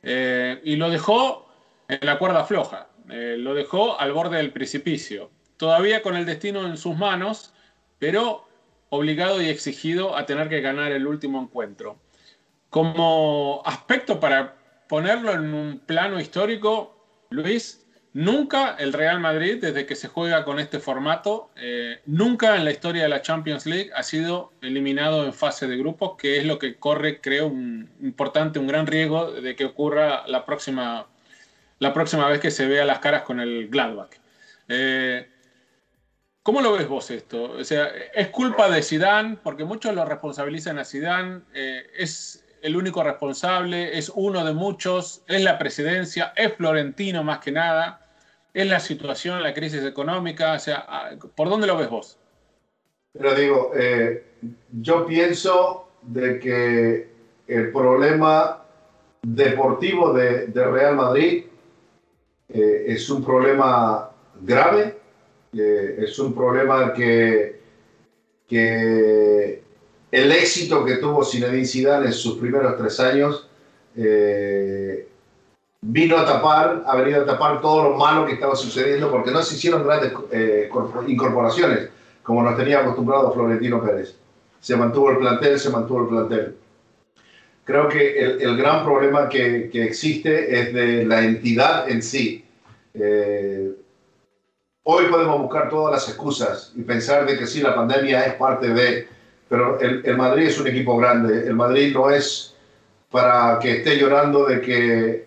y 0.05 0.77
lo 0.77 0.91
dejó 0.91 1.49
en 1.89 2.01
la 2.03 2.19
cuerda 2.19 2.45
floja, 2.45 2.89
lo 3.07 3.55
dejó 3.55 3.99
al 3.99 4.13
borde 4.13 4.37
del 4.39 4.53
precipicio 4.53 5.31
todavía 5.57 6.03
con 6.03 6.17
el 6.17 6.27
destino 6.27 6.67
en 6.67 6.77
sus 6.77 6.97
manos, 6.97 7.55
pero 8.01 8.49
obligado 8.89 9.41
y 9.41 9.49
exigido 9.49 10.17
a 10.17 10.27
tener 10.27 10.49
que 10.49 10.61
ganar 10.61 10.91
el 10.91 11.07
último 11.07 11.41
encuentro. 11.41 12.02
Como 12.73 13.61
aspecto 13.67 14.19
para 14.19 14.55
ponerlo 14.89 15.31
en 15.35 15.53
un 15.53 15.79
plano 15.85 16.19
histórico, 16.19 16.97
Luis, 17.29 17.85
nunca 18.15 18.77
el 18.79 18.95
Real 18.95 19.21
Madrid, 19.21 19.59
desde 19.61 19.85
que 19.85 19.95
se 19.95 20.09
juega 20.09 20.43
con 20.47 20.59
este 20.59 20.79
formato, 20.79 21.51
eh, 21.57 22.01
nunca 22.07 22.57
en 22.57 22.65
la 22.65 22.71
historia 22.71 23.03
de 23.03 23.11
la 23.11 23.21
Champions 23.21 23.67
League 23.67 23.91
ha 23.95 24.03
sido 24.03 24.55
eliminado 24.63 25.27
en 25.27 25.35
fase 25.35 25.67
de 25.67 25.77
grupos, 25.77 26.17
que 26.17 26.39
es 26.39 26.47
lo 26.47 26.59
que 26.59 26.77
corre, 26.77 27.21
creo, 27.21 27.49
un 27.49 27.91
importante, 28.01 28.59
un 28.59 28.69
gran 28.69 28.87
riesgo 28.87 29.31
de 29.31 29.55
que 29.55 29.67
ocurra 29.67 30.27
la 30.27 30.47
próxima, 30.47 31.07
la 31.79 31.93
próxima 31.93 32.27
vez 32.27 32.41
que 32.41 32.51
se 32.51 32.67
vea 32.67 32.87
las 32.87 33.01
caras 33.01 33.21
con 33.21 33.39
el 33.39 33.69
Gladbach. 33.69 34.13
Eh, 34.69 35.29
¿Cómo 36.43 36.63
lo 36.63 36.73
ves 36.73 36.89
vos 36.89 37.11
esto? 37.11 37.53
O 37.53 37.65
sea, 37.65 37.93
¿es 38.15 38.29
culpa 38.29 38.71
de 38.71 38.83
Sidán? 38.83 39.41
Porque 39.43 39.65
muchos 39.65 39.95
lo 39.95 40.07
responsabilizan 40.07 40.79
a 40.79 40.85
Sidán. 40.87 41.45
Eh, 41.53 41.87
¿Es 41.99 42.42
el 42.63 42.77
único 42.77 43.03
responsable? 43.03 43.99
¿Es 43.99 44.11
uno 44.15 44.45
de 44.45 44.53
muchos? 44.53 45.23
¿Es 45.27 45.43
la 45.43 45.59
presidencia? 45.59 46.33
¿Es 46.37 46.55
Florentino 46.55 47.23
más 47.23 47.41
que 47.41 47.53
nada? 47.53 48.01
¿Es 48.55 48.67
la 48.67 48.81
situación, 48.81 49.43
la 49.43 49.55
crisis 49.55 49.85
económica? 49.85 50.55
O 50.55 50.59
sea, 50.59 50.85
ah, 50.89 51.11
¿por 51.35 51.49
dónde 51.49 51.67
lo 51.67 51.77
ves 51.77 51.91
vos? 51.91 52.19
Pero 53.13 53.35
digo, 53.35 53.73
eh, 53.75 54.25
yo 54.81 55.07
pienso 55.07 55.89
de 56.03 56.39
que 56.39 57.09
el 57.47 57.73
problema 57.73 58.63
deportivo 59.23 60.13
de, 60.13 60.47
Real 60.47 60.97
Madrid 60.97 61.45
eh, 62.49 62.85
es 62.89 63.09
un 63.11 63.25
problema 63.25 64.11
grave 64.41 65.03
eh, 65.55 65.97
es 65.99 66.19
un 66.19 66.35
problema 66.35 66.95
que, 66.95 67.61
que 68.49 69.63
el 70.13 70.31
éxito 70.31 70.85
que 70.85 70.97
tuvo 70.97 71.25
Zinedine 71.25 71.67
Zidane 71.67 72.07
en 72.07 72.13
sus 72.13 72.39
primeros 72.39 72.77
tres 72.77 73.01
años 73.01 73.49
eh, 73.97 75.09
vino 75.81 76.17
a 76.17 76.25
tapar, 76.25 76.85
ha 76.87 76.97
venido 76.97 77.23
a 77.23 77.27
tapar 77.27 77.61
todo 77.61 77.91
lo 77.91 77.97
malo 77.97 78.25
que 78.25 78.35
estaba 78.35 78.55
sucediendo 78.55 79.11
porque 79.11 79.33
no 79.33 79.43
se 79.43 79.57
hicieron 79.57 79.83
grandes 79.83 80.13
eh, 80.31 80.71
incorporaciones 81.09 81.89
como 82.23 82.43
nos 82.43 82.57
tenía 82.57 82.79
acostumbrado 82.79 83.33
Florentino 83.33 83.83
Pérez. 83.83 84.15
Se 84.61 84.77
mantuvo 84.77 85.11
el 85.11 85.19
plantel, 85.19 85.59
se 85.59 85.71
mantuvo 85.71 86.03
el 86.03 86.09
plantel. 86.09 86.57
Creo 87.65 87.89
que 87.89 88.21
el, 88.21 88.57
gran 88.57 88.85
problema 88.85 89.29
que, 89.29 89.71
que, 89.73 89.83
existe 89.83 90.61
es 90.61 90.73
de 90.73 91.05
la 91.05 91.23
entidad 91.23 91.89
en 91.89 92.01
sí. 92.01 92.45
Eh, 92.95 93.73
Hoy 94.85 95.05
podemos 95.07 95.41
buscar 95.41 95.69
todas 95.69 95.93
las 95.93 96.09
excusas 96.09 96.73
y 96.75 96.83
pensar 96.83 97.25
de 97.25 97.39
que 97.39 97.47
sí, 97.47 97.61
la 97.61 97.73
pandemia 97.73 98.27
es 98.27 98.35
parte 98.35 98.67
de, 98.69 99.07
pero 99.53 99.79
el, 99.81 100.01
el, 100.07 100.17
Madrid 100.17 100.47
es 100.47 100.59
un 100.59 100.67
equipo 100.67 100.97
grande. 100.97 101.47
El 101.47 101.55
Madrid 101.55 101.93
no 101.93 102.09
es 102.09 102.55
para 103.11 103.59
que 103.59 103.77
esté 103.77 103.99
llorando 103.99 104.47
de 104.47 104.63
que 104.63 105.27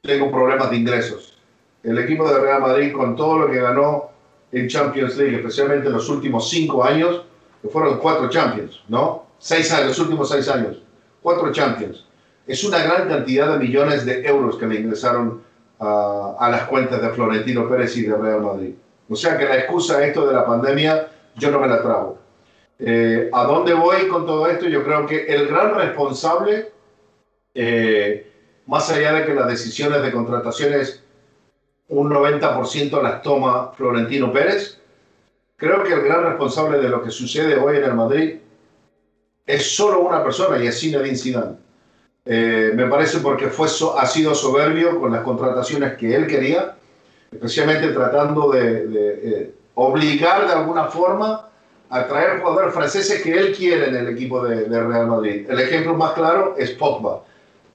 tengo 0.00 0.30
problemas 0.30 0.70
de 0.70 0.76
ingresos. 0.78 1.36
El 1.82 1.98
equipo 1.98 2.26
de 2.26 2.40
Real 2.40 2.62
Madrid, 2.62 2.94
con 2.94 3.14
todo 3.14 3.40
lo 3.40 3.50
que 3.50 3.60
ganó 3.60 4.08
en 4.50 4.66
Champions 4.66 5.18
League, 5.18 5.36
especialmente 5.36 5.88
en 5.88 5.92
los 5.92 6.08
últimos 6.08 6.48
cinco 6.48 6.82
años, 6.84 7.26
que 7.60 7.68
fueron 7.68 7.98
cuatro 7.98 8.30
Champions, 8.30 8.82
¿no? 8.88 9.26
Seis 9.38 9.70
años, 9.74 9.88
los 9.88 9.98
últimos 9.98 10.30
seis 10.30 10.48
años, 10.48 10.82
cuatro 11.20 11.52
Champions. 11.52 12.06
Es 12.46 12.64
una 12.64 12.78
gran 12.78 13.06
cantidad 13.10 13.52
de 13.52 13.58
millones 13.58 14.06
de 14.06 14.24
euros 14.26 14.56
que 14.56 14.66
le 14.66 14.80
ingresaron 14.80 15.42
a, 15.80 16.36
a, 16.40 16.48
las 16.48 16.62
cuentas 16.62 17.02
de 17.02 17.10
Florentino 17.10 17.68
Pérez 17.68 17.94
y 17.98 18.04
de 18.04 18.16
Real 18.16 18.40
Madrid. 18.40 18.72
O 19.06 19.14
sea 19.14 19.36
que 19.36 19.44
la 19.44 19.58
excusa 19.58 20.02
esto 20.02 20.26
de 20.26 20.32
la 20.32 20.46
pandemia 20.46 21.08
yo 21.36 21.50
no 21.50 21.60
me 21.60 21.68
la 21.68 21.82
trago. 21.82 22.23
Eh, 22.86 23.30
¿A 23.32 23.44
dónde 23.44 23.72
voy 23.72 24.08
con 24.08 24.26
todo 24.26 24.46
esto? 24.46 24.66
Yo 24.66 24.84
creo 24.84 25.06
que 25.06 25.24
el 25.24 25.48
gran 25.48 25.74
responsable, 25.74 26.70
eh, 27.54 28.30
más 28.66 28.90
allá 28.90 29.14
de 29.14 29.24
que 29.24 29.32
las 29.34 29.48
decisiones 29.48 30.02
de 30.02 30.12
contrataciones 30.12 31.02
un 31.88 32.10
90% 32.10 33.02
las 33.02 33.22
toma 33.22 33.72
Florentino 33.72 34.30
Pérez, 34.30 34.80
creo 35.56 35.82
que 35.82 35.94
el 35.94 36.02
gran 36.02 36.24
responsable 36.24 36.78
de 36.78 36.90
lo 36.90 37.02
que 37.02 37.10
sucede 37.10 37.56
hoy 37.56 37.78
en 37.78 37.84
el 37.84 37.94
Madrid 37.94 38.36
es 39.46 39.74
solo 39.74 40.00
una 40.00 40.22
persona 40.22 40.62
y 40.62 40.66
es 40.66 40.78
Zinedine 40.78 41.16
Zidane. 41.16 41.56
Eh, 42.26 42.72
me 42.74 42.86
parece 42.86 43.20
porque 43.20 43.48
fue, 43.48 43.66
ha 43.96 44.06
sido 44.06 44.34
soberbio 44.34 45.00
con 45.00 45.10
las 45.12 45.22
contrataciones 45.22 45.94
que 45.94 46.14
él 46.14 46.26
quería, 46.26 46.76
especialmente 47.30 47.88
tratando 47.88 48.50
de, 48.50 48.88
eh, 48.94 49.54
obligar 49.74 50.46
de 50.46 50.52
alguna 50.52 50.84
forma 50.84 51.48
a 51.90 52.06
traer 52.06 52.40
jugadores 52.40 52.74
franceses 52.74 53.22
que 53.22 53.32
él 53.32 53.54
quiere 53.54 53.88
en 53.88 53.96
el 53.96 54.08
equipo 54.08 54.44
de, 54.44 54.64
de 54.64 54.82
Real 54.82 55.06
Madrid. 55.06 55.46
El 55.48 55.60
ejemplo 55.60 55.94
más 55.94 56.12
claro 56.12 56.54
es 56.58 56.70
Pogba. 56.70 57.22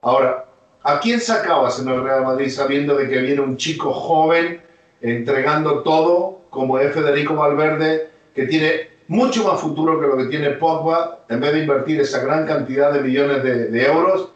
Ahora, 0.02 0.46
¿a 0.84 1.00
quién 1.00 1.20
sacabas 1.20 1.80
en 1.80 1.90
el 1.90 2.04
Real 2.04 2.24
Madrid 2.24 2.50
sabiendo 2.50 2.96
de 2.96 3.08
que 3.08 3.20
viene 3.20 3.42
un 3.42 3.58
chico 3.58 3.94
joven 3.94 4.62
entregando 5.02 5.84
todo, 5.84 6.42
como 6.50 6.80
es 6.80 6.94
Federico 6.94 7.36
Valverde, 7.36 8.10
que 8.34 8.46
tiene 8.46 8.90
mucho 9.08 9.44
más 9.44 9.60
futuro 9.62 10.00
que 10.00 10.08
lo 10.08 10.18
que 10.18 10.26
tiene 10.26 10.52
Pogba, 10.52 11.20
en 11.30 11.40
vez 11.40 11.54
de 11.54 11.60
invertir 11.60 12.02
esa 12.02 12.20
gran 12.20 12.46
cantidad 12.46 12.92
de 12.92 13.02
millones 13.02 13.44
de, 13.44 13.68
de 13.68 13.86
euros? 13.86 14.30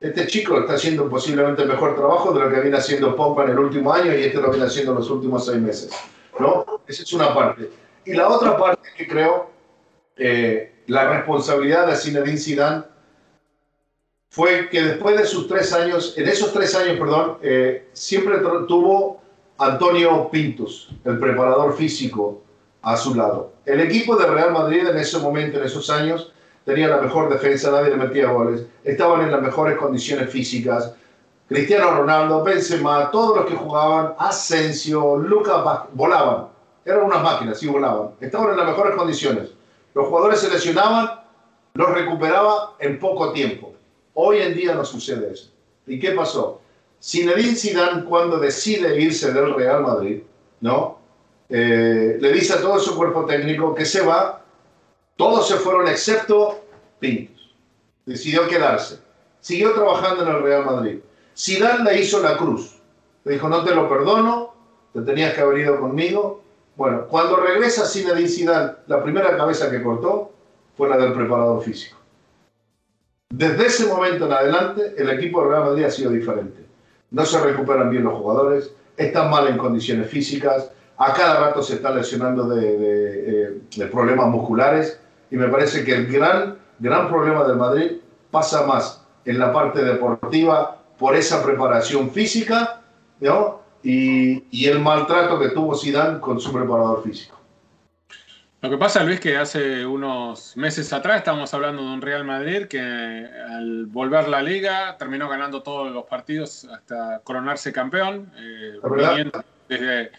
Este 0.00 0.26
chico 0.26 0.58
está 0.58 0.74
haciendo 0.74 1.08
posiblemente 1.08 1.62
el 1.62 1.68
mejor 1.68 1.94
trabajo 1.96 2.32
de 2.32 2.40
lo 2.40 2.50
que 2.50 2.60
viene 2.60 2.76
haciendo 2.76 3.16
Pogba 3.16 3.44
en 3.44 3.50
el 3.50 3.58
último 3.58 3.92
año 3.92 4.14
y 4.14 4.24
este 4.24 4.40
lo 4.40 4.50
viene 4.50 4.66
haciendo 4.66 4.92
en 4.92 4.98
los 4.98 5.10
últimos 5.10 5.46
seis 5.46 5.58
meses. 5.58 5.90
¿no? 6.38 6.64
Esa 6.86 7.02
es 7.02 7.12
una 7.12 7.32
parte. 7.32 7.70
Y 8.04 8.12
la 8.12 8.28
otra 8.28 8.56
parte 8.56 8.88
que 8.96 9.06
creo, 9.06 9.50
eh, 10.16 10.82
la 10.86 11.08
responsabilidad 11.08 11.86
de 11.86 11.96
Zinedine 11.96 12.36
Zidane 12.36 12.84
fue 14.30 14.68
que 14.68 14.82
después 14.82 15.16
de 15.16 15.26
sus 15.26 15.48
tres 15.48 15.72
años, 15.72 16.14
en 16.16 16.28
esos 16.28 16.52
tres 16.52 16.74
años, 16.74 16.98
perdón, 16.98 17.38
eh, 17.40 17.88
siempre 17.92 18.38
tuvo 18.66 19.20
Antonio 19.58 20.28
Pintos, 20.30 20.90
el 21.04 21.18
preparador 21.18 21.76
físico, 21.76 22.42
a 22.82 22.96
su 22.96 23.14
lado. 23.14 23.52
El 23.64 23.80
equipo 23.80 24.16
de 24.16 24.26
Real 24.26 24.52
Madrid 24.52 24.86
en 24.86 24.98
ese 24.98 25.18
momento, 25.18 25.58
en 25.58 25.64
esos 25.64 25.88
años, 25.88 26.32
tenía 26.64 26.88
la 26.88 27.00
mejor 27.00 27.30
defensa, 27.30 27.70
nadie 27.70 27.90
le 27.90 27.96
metía 27.96 28.30
goles, 28.30 28.66
estaban 28.84 29.22
en 29.22 29.30
las 29.30 29.40
mejores 29.40 29.78
condiciones 29.78 30.30
físicas. 30.30 30.94
Cristiano 31.48 31.92
Ronaldo, 31.92 32.42
Benzema, 32.42 33.10
todos 33.10 33.36
los 33.36 33.46
que 33.46 33.54
jugaban, 33.54 34.14
Asensio, 34.18 35.16
Lucas, 35.16 35.84
volaban. 35.92 36.53
Eran 36.84 37.04
unas 37.04 37.22
máquinas, 37.22 37.58
sí 37.58 37.66
volaban. 37.66 38.10
Estaban 38.20 38.50
en 38.50 38.56
las 38.58 38.66
mejores 38.66 38.94
condiciones. 38.94 39.50
Los 39.94 40.08
jugadores 40.08 40.40
se 40.40 40.50
lesionaban, 40.50 41.20
los 41.74 41.90
recuperaba 41.90 42.74
en 42.78 42.98
poco 42.98 43.32
tiempo. 43.32 43.74
Hoy 44.14 44.38
en 44.38 44.54
día 44.54 44.74
no 44.74 44.84
sucede 44.84 45.32
eso. 45.32 45.50
¿Y 45.86 45.98
qué 45.98 46.12
pasó? 46.12 46.60
Zinedine 47.02 47.56
Zidane 47.56 48.04
cuando 48.04 48.38
decide 48.38 49.00
irse 49.00 49.32
del 49.32 49.54
Real 49.54 49.82
Madrid, 49.82 50.22
¿no? 50.60 50.98
Eh, 51.48 52.16
le 52.20 52.32
dice 52.32 52.54
a 52.54 52.60
todo 52.60 52.78
su 52.80 52.96
cuerpo 52.96 53.26
técnico 53.26 53.74
que 53.74 53.84
se 53.84 54.02
va. 54.02 54.42
Todos 55.16 55.48
se 55.48 55.56
fueron 55.56 55.86
excepto 55.88 56.64
Pintos. 56.98 57.54
Decidió 58.06 58.48
quedarse. 58.48 58.98
Siguió 59.40 59.74
trabajando 59.74 60.22
en 60.22 60.28
el 60.28 60.42
Real 60.42 60.64
Madrid. 60.64 61.00
Zidane 61.36 61.84
le 61.84 62.00
hizo 62.00 62.20
la 62.20 62.36
cruz. 62.36 62.76
Le 63.24 63.34
dijo, 63.34 63.48
no 63.48 63.64
te 63.64 63.74
lo 63.74 63.88
perdono, 63.88 64.54
te 64.92 65.02
tenías 65.02 65.34
que 65.34 65.40
haber 65.40 65.58
ido 65.58 65.80
conmigo. 65.80 66.43
Bueno, 66.76 67.06
cuando 67.06 67.36
regresa 67.36 67.86
Zinedine 67.86 68.28
Zidane, 68.28 68.72
la 68.86 69.02
primera 69.02 69.36
cabeza 69.36 69.70
que 69.70 69.82
cortó 69.82 70.32
fue 70.76 70.88
la 70.88 70.96
del 70.96 71.12
preparador 71.12 71.62
físico. 71.62 71.98
Desde 73.30 73.66
ese 73.66 73.86
momento 73.86 74.26
en 74.26 74.32
adelante, 74.32 74.94
el 74.96 75.10
equipo 75.10 75.42
de 75.42 75.50
Real 75.50 75.64
Madrid 75.64 75.84
ha 75.84 75.90
sido 75.90 76.10
diferente. 76.10 76.64
No 77.10 77.24
se 77.24 77.40
recuperan 77.40 77.90
bien 77.90 78.04
los 78.04 78.14
jugadores, 78.14 78.72
están 78.96 79.30
mal 79.30 79.46
en 79.48 79.56
condiciones 79.56 80.08
físicas, 80.08 80.70
a 80.96 81.12
cada 81.12 81.40
rato 81.40 81.62
se 81.62 81.74
están 81.74 81.96
lesionando 81.96 82.48
de, 82.48 83.60
de, 83.76 83.86
problemas 83.86 84.28
musculares 84.28 85.00
y 85.30 85.36
me 85.36 85.48
parece 85.48 85.84
que 85.84 85.94
el 85.94 86.06
gran, 86.06 86.58
gran 86.78 87.08
problema 87.08 87.44
del 87.44 87.56
Madrid 87.56 87.92
pasa 88.30 88.64
más 88.66 89.04
en 89.24 89.38
la 89.38 89.52
parte 89.52 89.82
deportiva 89.82 90.82
por 90.96 91.16
esa 91.16 91.42
preparación 91.42 92.10
física 92.10 92.82
¿no? 93.20 93.63
Y, 93.84 94.44
y 94.50 94.66
el 94.66 94.80
maltrato 94.80 95.38
que 95.38 95.50
tuvo 95.50 95.76
Zidane 95.76 96.18
con 96.18 96.40
su 96.40 96.52
preparador 96.52 97.04
físico. 97.04 97.38
Lo 98.64 98.70
que 98.70 98.78
pasa, 98.78 99.04
Luis, 99.04 99.20
que 99.20 99.36
hace 99.36 99.84
unos 99.84 100.56
meses 100.56 100.90
atrás 100.94 101.18
estábamos 101.18 101.52
hablando 101.52 101.82
de 101.82 101.88
un 101.88 102.00
Real 102.00 102.24
Madrid 102.24 102.64
que 102.64 102.80
al 102.80 103.84
volver 103.84 104.26
la 104.26 104.40
liga 104.40 104.96
terminó 104.96 105.28
ganando 105.28 105.62
todos 105.62 105.92
los 105.92 106.06
partidos 106.06 106.64
hasta 106.64 107.20
coronarse 107.24 107.74
campeón. 107.74 108.32
Eh, 108.38 109.30
desde, 109.68 110.12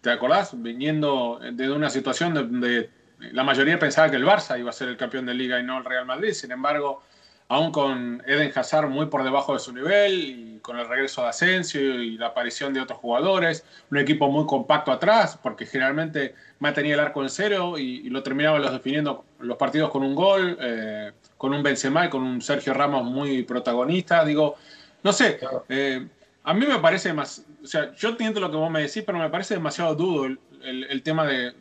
¿Te 0.00 0.10
acordás? 0.12 0.52
Viniendo 0.62 1.40
desde 1.42 1.72
una 1.72 1.90
situación 1.90 2.34
donde 2.34 2.88
la 3.32 3.42
mayoría 3.42 3.80
pensaba 3.80 4.08
que 4.08 4.16
el 4.16 4.24
Barça 4.24 4.56
iba 4.60 4.70
a 4.70 4.72
ser 4.72 4.90
el 4.90 4.96
campeón 4.96 5.26
de 5.26 5.34
liga 5.34 5.58
y 5.58 5.64
no 5.64 5.78
el 5.78 5.84
Real 5.84 6.06
Madrid. 6.06 6.34
Sin 6.34 6.52
embargo, 6.52 7.02
aún 7.48 7.72
con 7.72 8.22
Eden 8.26 8.52
Hazard 8.54 8.88
muy 8.88 9.06
por 9.06 9.24
debajo 9.24 9.54
de 9.54 9.58
su 9.58 9.72
nivel 9.72 10.12
y 10.12 10.58
con 10.60 10.78
el 10.78 10.86
regreso 10.86 11.22
de 11.22 11.28
Asensio 11.28 11.80
y 12.02 12.18
la 12.18 12.26
aparición 12.26 12.74
de 12.74 12.80
otros 12.80 12.98
jugadores, 12.98 13.64
un 13.90 13.98
equipo 13.98 14.28
muy 14.28 14.46
compacto 14.46 14.92
atrás, 14.92 15.38
porque 15.42 15.64
generalmente 15.64 16.34
mantenía 16.58 16.94
el 16.94 17.00
arco 17.00 17.22
en 17.22 17.30
cero 17.30 17.78
y, 17.78 18.08
lo 18.10 18.22
terminaban 18.22 18.60
los 18.60 18.72
definiendo 18.72 19.24
los 19.40 19.56
partidos 19.56 19.90
con 19.90 20.02
un 20.02 20.14
gol, 20.14 20.58
eh, 20.60 21.12
con 21.38 21.54
un 21.54 21.62
Benzema 21.62 22.06
y 22.06 22.10
con 22.10 22.22
un 22.22 22.42
Sergio 22.42 22.74
Ramos 22.74 23.04
muy 23.04 23.42
protagonista. 23.44 24.24
Digo, 24.24 24.56
no 25.02 25.12
sé, 25.12 25.40
eh, 25.70 26.06
a 26.44 26.54
mí 26.54 26.66
me 26.66 26.78
parece 26.80 27.14
más, 27.14 27.46
o 27.62 27.66
sea, 27.66 27.94
yo 27.94 28.10
entiendo 28.10 28.40
lo 28.40 28.50
que 28.50 28.56
vos 28.56 28.70
me 28.70 28.82
decís, 28.82 29.02
pero 29.06 29.18
me 29.18 29.30
parece 29.30 29.54
demasiado 29.54 29.94
dudo 29.94 30.26
el, 30.26 31.02
tema 31.02 31.24
de 31.24 31.54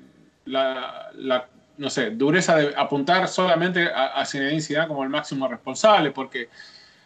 la, 0.45 1.11
la 1.13 1.47
no 1.77 1.89
sé, 1.89 2.11
dureza 2.11 2.55
de 2.55 2.73
apuntar 2.75 3.27
solamente 3.27 3.87
a, 3.87 4.07
a 4.07 4.25
Zinedine 4.25 4.61
Zidane 4.61 4.87
como 4.87 5.03
el 5.03 5.09
máximo 5.09 5.47
responsable, 5.47 6.11
porque 6.11 6.49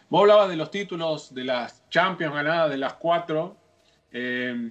vos 0.08 0.22
hablabas 0.22 0.48
de 0.48 0.56
los 0.56 0.70
títulos 0.70 1.34
de 1.34 1.44
las 1.44 1.88
Champions 1.90 2.34
ganadas, 2.34 2.70
de 2.70 2.78
las 2.78 2.94
cuatro, 2.94 3.56
eh, 4.12 4.70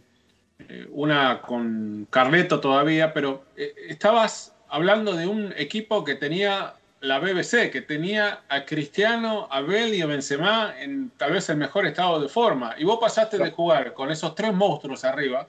eh, 0.69 0.87
una 0.91 1.41
con 1.41 2.07
Carleto 2.09 2.59
todavía, 2.59 3.13
pero 3.13 3.45
eh, 3.55 3.73
estabas 3.89 4.55
hablando 4.69 5.13
de 5.13 5.27
un 5.27 5.53
equipo 5.57 6.03
que 6.03 6.15
tenía 6.15 6.75
la 7.01 7.17
BBC, 7.19 7.71
que 7.71 7.81
tenía 7.81 8.41
a 8.47 8.63
Cristiano, 8.63 9.47
a 9.49 9.61
Bell 9.61 9.93
y 9.95 10.01
a 10.01 10.05
Benzema 10.05 10.75
en 10.79 11.09
tal 11.17 11.33
vez 11.33 11.49
el 11.49 11.57
mejor 11.57 11.87
estado 11.87 12.21
de 12.21 12.29
forma, 12.29 12.75
y 12.77 12.83
vos 12.83 12.99
pasaste 13.01 13.39
de 13.39 13.49
jugar 13.49 13.93
con 13.93 14.11
esos 14.11 14.35
tres 14.35 14.53
monstruos 14.53 15.03
arriba, 15.03 15.47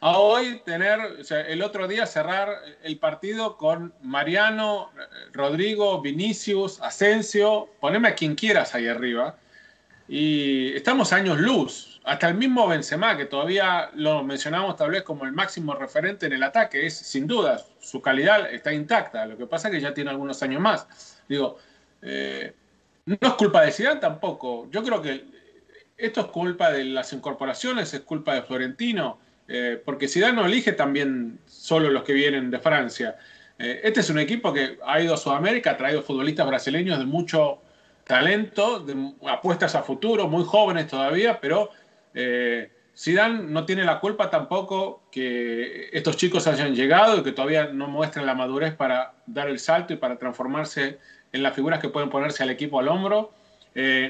a 0.00 0.18
hoy 0.18 0.62
tener, 0.64 0.98
o 1.20 1.24
sea, 1.24 1.42
el 1.42 1.62
otro 1.62 1.86
día 1.86 2.06
cerrar 2.06 2.48
el 2.82 2.98
partido 2.98 3.58
con 3.58 3.92
Mariano, 4.02 4.90
Rodrigo, 5.32 6.00
Vinicius, 6.00 6.80
Asensio, 6.80 7.68
poneme 7.80 8.08
a 8.08 8.14
quien 8.14 8.34
quieras 8.34 8.74
ahí 8.74 8.88
arriba. 8.88 9.36
Y 10.08 10.72
estamos 10.74 11.12
años 11.12 11.38
luz. 11.38 12.00
Hasta 12.02 12.28
el 12.28 12.34
mismo 12.34 12.66
Benzema, 12.66 13.16
que 13.16 13.26
todavía 13.26 13.90
lo 13.94 14.24
mencionamos 14.24 14.74
tal 14.74 14.90
vez 14.90 15.02
como 15.02 15.26
el 15.26 15.32
máximo 15.32 15.74
referente 15.74 16.26
en 16.26 16.32
el 16.32 16.42
ataque, 16.42 16.86
es 16.86 16.96
sin 16.96 17.26
duda, 17.26 17.62
su 17.78 18.00
calidad 18.00 18.50
está 18.52 18.72
intacta. 18.72 19.26
Lo 19.26 19.36
que 19.36 19.46
pasa 19.46 19.68
es 19.68 19.74
que 19.74 19.80
ya 19.82 19.92
tiene 19.92 20.10
algunos 20.10 20.42
años 20.42 20.62
más. 20.62 21.22
Digo, 21.28 21.58
eh, 22.00 22.54
no 23.04 23.18
es 23.20 23.34
culpa 23.34 23.62
de 23.62 23.70
Zidane 23.70 24.00
tampoco. 24.00 24.66
Yo 24.70 24.82
creo 24.82 25.02
que 25.02 25.26
esto 25.98 26.22
es 26.22 26.26
culpa 26.28 26.72
de 26.72 26.84
las 26.84 27.12
incorporaciones, 27.12 27.92
es 27.92 28.00
culpa 28.00 28.34
de 28.34 28.42
Florentino 28.42 29.18
eh, 29.52 29.82
porque 29.84 30.06
Zidane 30.06 30.34
no 30.34 30.46
elige 30.46 30.70
también 30.70 31.40
solo 31.44 31.90
los 31.90 32.04
que 32.04 32.12
vienen 32.12 32.52
de 32.52 32.60
Francia. 32.60 33.16
Eh, 33.58 33.80
este 33.82 33.98
es 33.98 34.08
un 34.08 34.20
equipo 34.20 34.52
que 34.52 34.78
ha 34.86 35.00
ido 35.00 35.12
a 35.12 35.16
Sudamérica, 35.16 35.72
ha 35.72 35.76
traído 35.76 36.02
futbolistas 36.02 36.46
brasileños 36.46 37.00
de 37.00 37.04
mucho 37.04 37.58
talento, 38.06 38.78
de 38.78 39.12
apuestas 39.28 39.74
a 39.74 39.82
futuro, 39.82 40.28
muy 40.28 40.44
jóvenes 40.44 40.86
todavía, 40.86 41.40
pero 41.40 41.70
eh, 42.14 42.70
Zidane 42.96 43.42
no 43.42 43.66
tiene 43.66 43.82
la 43.82 43.98
culpa 43.98 44.30
tampoco 44.30 45.02
que 45.10 45.90
estos 45.92 46.16
chicos 46.16 46.46
hayan 46.46 46.76
llegado 46.76 47.18
y 47.18 47.24
que 47.24 47.32
todavía 47.32 47.70
no 47.72 47.88
muestren 47.88 48.26
la 48.26 48.36
madurez 48.36 48.76
para 48.76 49.14
dar 49.26 49.48
el 49.48 49.58
salto 49.58 49.92
y 49.92 49.96
para 49.96 50.16
transformarse 50.16 51.00
en 51.32 51.42
las 51.42 51.54
figuras 51.54 51.80
que 51.80 51.88
pueden 51.88 52.08
ponerse 52.08 52.44
al 52.44 52.50
equipo 52.50 52.78
al 52.78 52.86
hombro. 52.86 53.32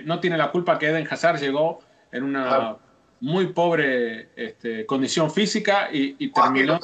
no 0.04 0.20
tiene 0.20 0.36
la 0.36 0.50
culpa 0.50 0.78
que 0.78 0.88
Eden 0.88 1.08
Hazard 1.10 1.40
llegó 1.40 1.80
en 2.12 2.24
una 2.24 2.76
muy 3.20 3.48
pobre 3.48 4.30
este, 4.36 4.86
condición 4.86 5.30
física 5.30 5.88
y, 5.92 6.30
ah, 6.34 6.42
terminó... 6.42 6.80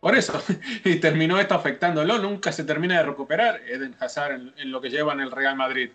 Por 0.00 0.14
eso, 0.14 0.38
y 0.84 0.96
terminó 0.96 1.38
esto 1.38 1.54
afectándolo, 1.54 2.18
nunca 2.18 2.52
se 2.52 2.64
termina 2.64 2.98
de 2.98 3.04
recuperar 3.04 3.62
Eden 3.66 3.96
Hazard 3.98 4.52
en, 4.58 4.70
lo 4.70 4.78
que 4.80 4.90
lleva 4.90 5.14
en 5.14 5.20
el 5.20 5.30
Real 5.30 5.56
Madrid. 5.56 5.90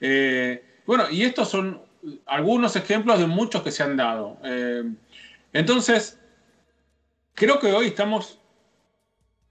Eh, 0.00 0.62
bueno, 0.86 1.10
y 1.10 1.24
estos 1.24 1.48
son 1.48 1.82
algunos 2.26 2.76
ejemplos 2.76 3.18
de 3.18 3.26
muchos 3.26 3.62
que 3.62 3.72
se 3.72 3.82
han 3.82 3.96
dado. 3.96 4.38
Eh, 4.44 4.84
entonces, 5.52 6.20
creo 7.34 7.58
que 7.58 7.72
hoy 7.72 7.86
estamos 7.86 8.38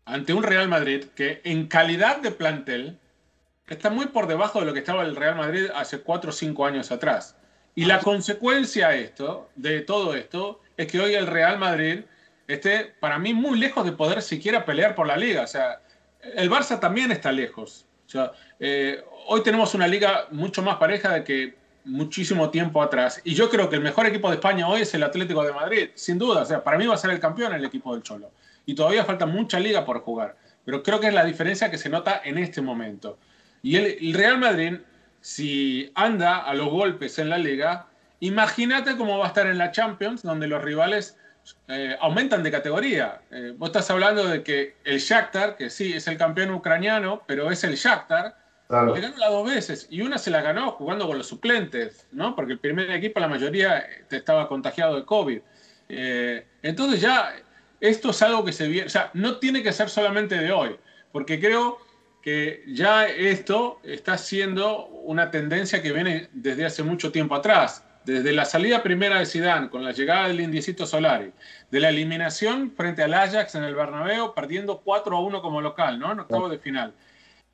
ante 0.06 0.34
un 0.34 0.44
Real 0.44 0.70
Madrid 0.70 1.06
que 1.16 1.42
en 1.44 1.68
calidad 1.68 2.18
de 2.18 2.32
plantel 2.32 2.98
está 3.68 3.90
muy 3.90 4.08
por 4.08 4.28
debajo 4.28 4.60
de 4.60 4.66
lo 4.66 4.74
que 4.74 4.80
estaba 4.80 5.04
el 5.04 5.16
Real 5.16 5.36
Madrid 5.36 5.68
hace 5.76 6.00
cuatro 6.00 6.30
o 6.30 6.34
cinco 6.34 6.66
años 6.66 6.92
atrás. 6.92 7.36
Y 7.76 7.86
la 7.86 8.00
consecuencia 8.00 8.94
esto, 8.96 9.50
de 9.56 9.82
todo 9.82 10.16
esto 10.16 10.62
es 10.76 10.88
que 10.88 11.00
hoy 11.00 11.14
el 11.14 11.28
Real 11.28 11.58
Madrid 11.58 12.02
esté, 12.48 12.94
para 13.00 13.20
mí, 13.20 13.34
muy 13.34 13.60
lejos 13.60 13.86
de 13.86 13.92
poder 13.92 14.22
siquiera 14.22 14.66
pelear 14.66 14.96
por 14.96 15.08
la 15.08 15.16
liga. 15.16 15.44
O 15.44 15.48
sea, 15.48 15.82
el 16.22 16.50
Barça 16.50 16.80
también 16.80 17.12
está 17.12 17.32
lejos. 17.32 17.86
O 18.08 18.10
sea, 18.10 18.32
eh, 18.60 19.04
hoy 19.28 19.44
tenemos 19.44 19.74
una 19.76 19.88
liga 19.88 20.28
mucho 20.32 20.62
más 20.62 20.78
pareja 20.78 21.14
de 21.14 21.24
que 21.24 21.56
muchísimo 21.86 22.50
tiempo 22.50 22.82
atrás. 22.82 23.22
Y 23.24 23.34
yo 23.34 23.50
creo 23.50 23.70
que 23.70 23.76
el 23.76 23.82
mejor 23.82 24.06
equipo 24.06 24.30
de 24.30 24.36
España 24.36 24.68
hoy 24.68 24.82
es 24.82 24.94
el 24.94 25.04
Atlético 25.04 25.44
de 25.44 25.54
Madrid, 25.54 25.90
sin 25.96 26.18
duda. 26.18 26.42
O 26.42 26.46
sea, 26.46 26.64
para 26.64 26.78
mí 26.78 26.88
va 26.88 26.96
a 26.96 26.98
ser 26.98 27.12
el 27.12 27.20
campeón 27.20 27.54
el 27.54 27.66
equipo 27.66 27.94
del 27.94 28.04
Cholo. 28.04 28.32
Y 28.66 28.76
todavía 28.76 29.06
falta 29.06 29.26
mucha 29.26 29.60
liga 29.60 29.86
por 29.86 30.02
jugar. 30.02 30.36
pero 30.66 30.84
creo 30.84 31.00
que 31.00 31.08
es 31.08 31.14
la 31.14 31.26
diferencia 31.26 31.72
que 31.72 31.78
se 31.78 31.90
nota 31.90 32.22
en 32.24 32.38
este 32.38 32.62
momento. 32.62 33.18
Y 33.62 33.76
el, 33.76 34.14
Real 34.14 34.38
Madrid, 34.38 34.80
si 35.22 35.92
anda 35.96 36.38
a 36.38 36.54
los 36.54 36.70
golpes 36.70 37.20
en 37.20 37.30
la 37.30 37.38
liga, 37.38 37.88
imagínate 38.20 38.98
cómo 38.98 39.18
va 39.18 39.26
a 39.26 39.28
estar 39.30 39.48
en 39.48 39.58
la 39.58 39.72
Champions, 39.72 40.24
donde 40.24 40.48
los 40.48 40.64
rivales 40.64 41.18
eh, 41.68 41.96
aumentan 42.00 42.44
de 42.44 42.52
categoría. 42.52 43.22
Eh, 43.32 43.54
vos 43.58 43.70
estás 43.70 43.90
hablando 43.90 44.26
de 44.26 44.44
que 44.44 44.76
el 44.84 45.00
Shakhtar, 45.00 45.56
que 45.56 45.70
sí, 45.70 45.94
es 45.94 46.08
el 46.08 46.18
campeón 46.18 46.52
ucraniano, 46.52 47.24
pero 47.28 47.52
es 47.52 47.64
el 47.64 47.76
Shakhtar, 47.76 48.36
le 48.70 49.02
ganó 49.02 49.18
las 49.18 49.32
dos 49.32 49.48
veces 49.48 49.88
y 49.90 50.02
una 50.02 50.20
se 50.20 50.30
la 50.30 50.42
ganó 50.42 50.72
jugando 50.74 51.08
con 51.08 51.18
los 51.18 51.26
suplentes, 51.26 52.08
¿no? 52.12 52.36
Porque 52.36 52.54
el 52.54 52.60
primer 52.60 52.92
equipo, 52.92 53.20
la 53.20 53.28
mayoría, 53.28 53.84
estaba 54.12 54.48
contagiado 54.48 54.96
de 54.96 55.06
COVID. 55.06 55.42
Eh, 55.90 56.46
entonces 56.62 57.02
ya 57.02 57.34
esto 57.80 58.12
es 58.12 58.22
algo 58.22 58.46
que 58.46 58.54
se 58.54 58.68
viene, 58.68 58.86
o 58.86 58.90
sea, 58.90 59.10
no 59.16 59.38
tiene 59.38 59.64
que 59.64 59.74
ser 59.74 59.90
solamente 59.90 60.36
de 60.36 60.52
hoy, 60.52 60.76
porque 61.12 61.40
creo 61.40 61.80
que 62.22 62.64
ya 62.68 63.08
esto 63.08 63.80
está 63.84 64.18
siendo 64.18 64.86
una 64.88 65.32
tendencia 65.32 65.82
que 65.82 65.94
viene 65.94 66.30
desde 66.34 66.66
hace 66.66 66.84
mucho 66.84 67.12
tiempo 67.12 67.36
atrás. 67.36 67.86
Desde 68.06 68.32
la 68.32 68.46
salida 68.46 68.82
primera 68.82 69.20
de 69.20 69.26
Zidane, 69.26 69.70
con 69.70 69.84
la 69.84 69.92
llegada 69.92 70.28
del 70.28 70.40
Indiecito 70.40 70.86
Solari, 70.86 71.32
de 71.70 71.80
la 71.80 71.90
eliminación 71.90 72.72
frente 72.72 73.04
al 73.04 73.14
Ajax 73.14 73.56
en 73.56 73.64
el 73.64 73.76
Bernabéu, 73.76 74.34
perdiendo 74.34 74.80
4 74.80 75.16
a 75.16 75.22
1 75.22 75.42
como 75.42 75.62
local, 75.62 76.00
¿no? 76.00 76.12
En 76.12 76.22
octavo 76.22 76.50
de 76.50 76.58
final. 76.58 76.94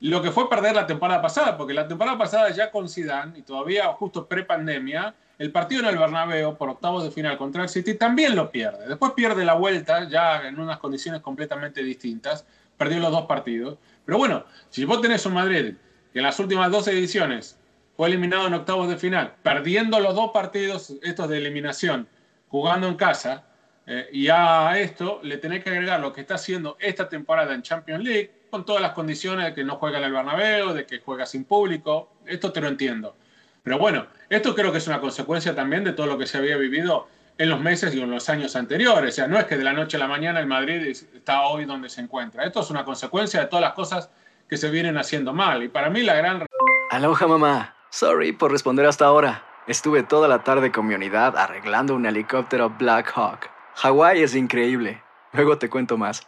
Lo 0.00 0.22
que 0.22 0.30
fue 0.30 0.48
perder 0.48 0.74
la 0.74 0.86
temporada 0.86 1.20
pasada, 1.20 1.56
porque 1.56 1.74
la 1.74 1.88
temporada 1.88 2.16
pasada 2.16 2.50
ya 2.50 2.70
con 2.70 2.88
Zidane, 2.88 3.38
y 3.38 3.42
todavía 3.42 3.86
justo 3.88 4.26
pre-pandemia, 4.26 5.14
el 5.38 5.52
partido 5.52 5.82
en 5.82 5.88
el 5.88 5.98
Bernabéu 5.98 6.56
por 6.56 6.70
octavos 6.70 7.04
de 7.04 7.10
final 7.10 7.36
contra 7.36 7.62
el 7.62 7.68
City 7.68 7.94
también 7.94 8.34
lo 8.34 8.50
pierde. 8.50 8.88
Después 8.88 9.12
pierde 9.12 9.44
la 9.44 9.54
vuelta 9.54 10.08
ya 10.08 10.46
en 10.46 10.58
unas 10.58 10.78
condiciones 10.78 11.20
completamente 11.20 11.82
distintas. 11.82 12.46
Perdió 12.76 13.00
los 13.00 13.10
dos 13.10 13.26
partidos. 13.26 13.78
Pero 14.04 14.18
bueno, 14.18 14.44
si 14.70 14.84
vos 14.84 15.00
tenés 15.00 15.24
un 15.26 15.34
Madrid 15.34 15.74
que 16.12 16.18
en 16.18 16.24
las 16.24 16.38
últimas 16.38 16.70
dos 16.70 16.86
ediciones 16.88 17.58
fue 17.96 18.08
eliminado 18.08 18.46
en 18.46 18.54
octavos 18.54 18.88
de 18.88 18.96
final, 18.96 19.34
perdiendo 19.42 19.98
los 20.00 20.14
dos 20.14 20.30
partidos 20.32 20.94
estos 21.02 21.28
de 21.28 21.38
eliminación, 21.38 22.06
jugando 22.48 22.88
en 22.88 22.96
casa, 22.96 23.44
eh, 23.86 24.08
y 24.12 24.28
a 24.28 24.78
esto 24.78 25.20
le 25.22 25.38
tenés 25.38 25.62
que 25.62 25.70
agregar 25.70 26.00
lo 26.00 26.12
que 26.12 26.20
está 26.20 26.34
haciendo 26.34 26.76
esta 26.80 27.08
temporada 27.08 27.54
en 27.54 27.62
Champions 27.62 28.02
League, 28.04 28.32
con 28.50 28.64
todas 28.64 28.82
las 28.82 28.92
condiciones 28.92 29.46
de 29.46 29.54
que 29.54 29.64
no 29.64 29.76
juega 29.76 29.98
en 29.98 30.04
el 30.04 30.12
Bernabéu, 30.12 30.72
de 30.72 30.86
que 30.86 30.98
juega 30.98 31.24
sin 31.26 31.44
público, 31.44 32.12
esto 32.26 32.52
te 32.52 32.60
lo 32.60 32.68
entiendo. 32.68 33.16
Pero 33.62 33.78
bueno, 33.78 34.06
esto 34.28 34.54
creo 34.54 34.72
que 34.72 34.78
es 34.78 34.86
una 34.86 35.00
consecuencia 35.00 35.54
también 35.54 35.84
de 35.84 35.92
todo 35.92 36.06
lo 36.06 36.18
que 36.18 36.26
se 36.26 36.38
había 36.38 36.56
vivido 36.56 37.08
en 37.38 37.50
los 37.50 37.60
meses 37.60 37.94
y 37.94 38.00
en 38.00 38.10
los 38.10 38.28
años 38.28 38.56
anteriores. 38.56 39.14
O 39.14 39.16
sea, 39.16 39.28
no 39.28 39.38
es 39.38 39.44
que 39.44 39.56
de 39.56 39.64
la 39.64 39.72
noche 39.72 39.96
a 39.96 40.00
la 40.00 40.08
mañana 40.08 40.40
el 40.40 40.46
Madrid 40.46 40.86
está 41.14 41.42
hoy 41.42 41.64
donde 41.64 41.88
se 41.88 42.00
encuentra. 42.00 42.44
Esto 42.44 42.60
es 42.60 42.70
una 42.70 42.84
consecuencia 42.84 43.40
de 43.40 43.46
todas 43.46 43.62
las 43.62 43.74
cosas 43.74 44.10
que 44.48 44.56
se 44.56 44.70
vienen 44.70 44.96
haciendo 44.96 45.32
mal. 45.32 45.62
Y 45.62 45.68
para 45.68 45.90
mí 45.90 46.02
la 46.02 46.14
gran... 46.14 46.46
Aloha 46.90 47.26
mamá. 47.26 47.74
Sorry 47.90 48.32
por 48.32 48.52
responder 48.52 48.86
hasta 48.86 49.06
ahora. 49.06 49.44
Estuve 49.66 50.02
toda 50.02 50.28
la 50.28 50.44
tarde 50.44 50.70
con 50.70 50.86
mi 50.86 50.94
unidad 50.94 51.36
arreglando 51.36 51.94
un 51.94 52.06
helicóptero 52.06 52.70
Black 52.70 53.12
Hawk. 53.14 53.50
Hawái 53.74 54.22
es 54.22 54.34
increíble. 54.34 55.02
Luego 55.32 55.58
te 55.58 55.68
cuento 55.68 55.98
más. 55.98 56.26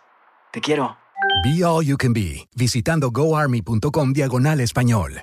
Te 0.53 0.61
quiero. 0.61 0.99
Be 1.45 1.65
All 1.65 1.85
You 1.85 1.97
Can 1.97 2.13
Be, 2.13 2.49
visitando 2.57 3.11
goarmy.com 3.11 4.13
diagonal 4.13 4.61
español. 4.61 5.23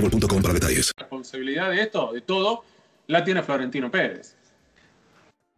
boostmobile.com 0.01 0.41
para 0.41 0.53
detalles. 0.53 0.91
La 0.97 1.03
responsabilidad 1.03 1.69
de 1.69 1.81
esto, 1.81 2.11
de 2.13 2.21
todo, 2.21 2.63
la 3.07 3.23
tiene 3.23 3.43
Florentino 3.43 3.91
Pérez. 3.91 4.35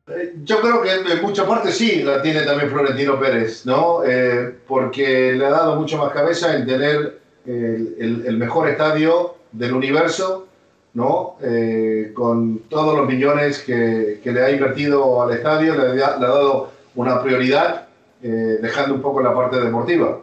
Eh, 0.07 0.35
yo 0.43 0.59
creo 0.59 0.81
que 0.81 0.91
en 0.91 1.21
mucha 1.21 1.47
parte 1.47 1.71
sí 1.71 2.03
la 2.03 2.21
tiene 2.21 2.41
también 2.41 2.69
Florentino 2.69 3.19
Pérez, 3.19 3.65
¿no? 3.65 4.03
Eh, 4.05 4.53
porque 4.67 5.33
le 5.33 5.45
ha 5.45 5.49
dado 5.49 5.75
mucho 5.77 5.97
más 5.97 6.11
cabeza 6.11 6.55
en 6.55 6.65
tener 6.65 7.19
el, 7.45 8.23
el, 8.25 8.37
mejor 8.37 8.69
estadio 8.69 9.35
del 9.51 9.73
universo, 9.73 10.47
¿no? 10.93 11.37
Eh, 11.41 12.11
con 12.13 12.59
todos 12.69 12.97
los 12.97 13.07
millones 13.07 13.59
que, 13.59 14.19
que, 14.21 14.31
le 14.31 14.43
ha 14.43 14.51
invertido 14.51 15.21
al 15.21 15.33
estadio, 15.33 15.75
le, 15.75 15.95
le 15.95 16.03
ha 16.03 16.17
dado 16.17 16.71
una 16.95 17.21
prioridad, 17.23 17.87
dejando 18.21 18.95
un 18.95 19.01
poco 19.01 19.21
la 19.21 19.33
parte 19.33 19.59
deportiva, 19.59 20.21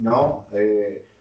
¿no? 0.00 0.46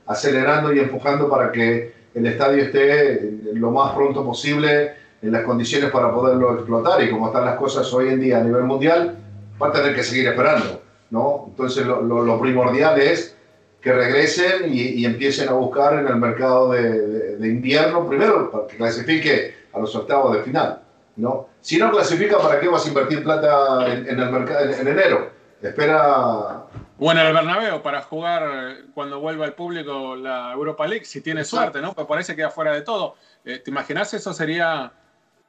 acelerando 0.06 0.74
y 0.74 0.80
empujando 0.80 1.30
para 1.30 1.50
que 1.50 1.94
el 2.14 2.28
estadio 2.28 2.64
esté 2.64 3.40
lo 3.54 3.72
más 3.72 3.94
pronto 3.94 4.24
posible 4.24 4.94
en 5.22 5.32
las 5.32 5.44
condiciones 5.44 5.92
para 5.92 6.14
poderlo 6.14 6.56
explotar 6.56 7.04
y 7.04 7.10
como 7.10 7.28
están 7.28 7.46
las 7.46 7.58
cosas 7.58 7.92
hoy 7.94 8.10
en 8.10 8.20
día 8.20 8.40
a 8.40 8.44
nivel 8.44 8.64
mundial, 8.64 9.18
va 9.62 9.68
a 9.68 9.72
tener 9.72 9.94
que 9.94 10.04
seguir 10.04 10.28
esperando, 10.28 10.82
¿no? 11.10 11.46
Entonces 11.50 11.86
lo, 11.86 12.40
primordial 12.40 13.00
es 13.00 13.36
que 13.82 13.94
regresen 13.94 14.74
y, 14.74 15.06
empiecen 15.06 15.50
a 15.50 15.54
buscar 15.54 16.00
en 16.00 16.08
el 16.08 16.16
mercado 16.16 16.72
de, 16.72 17.38
invierno, 17.48 18.08
primero 18.08 18.52
para 18.52 18.68
que 18.68 18.78
clasifique 18.78 19.56
a 19.74 19.80
los 19.80 19.96
octavos 19.96 20.36
de 20.36 20.44
final, 20.44 20.82
¿no? 21.18 21.48
Si 21.62 21.78
no 21.78 21.92
clasifica, 21.92 22.38
¿para 22.38 22.60
qué 22.60 22.68
vas 22.68 22.86
a 22.86 22.90
invertir 22.90 23.24
plata 23.24 23.94
en, 23.94 24.08
el 24.08 24.32
mercado 24.32 24.66
en 24.66 24.88
enero? 24.88 25.30
Espera 25.62 26.64
bueno, 27.00 27.22
el 27.22 27.34
Bernabéu 27.34 27.82
para 27.82 28.02
jugar 28.02 28.44
eh, 28.52 28.86
cuando 28.94 29.22
vuelva 29.22 29.46
el 29.46 29.54
público 29.54 30.18
la 30.18 30.52
Europa 30.52 30.86
League, 30.86 31.06
si 31.06 31.22
tiene 31.22 31.46
suerte, 31.46 31.82
¿no? 31.82 31.94
Pues 31.94 32.06
parece 32.06 32.34
que 32.34 32.38
queda 32.38 32.52
fuera 32.52 32.74
de 32.74 32.82
todo. 32.82 33.16
Eh, 33.46 33.60
¿Te 33.60 33.72
imaginas? 33.72 34.14
Eso 34.14 34.34
sería 34.34 34.92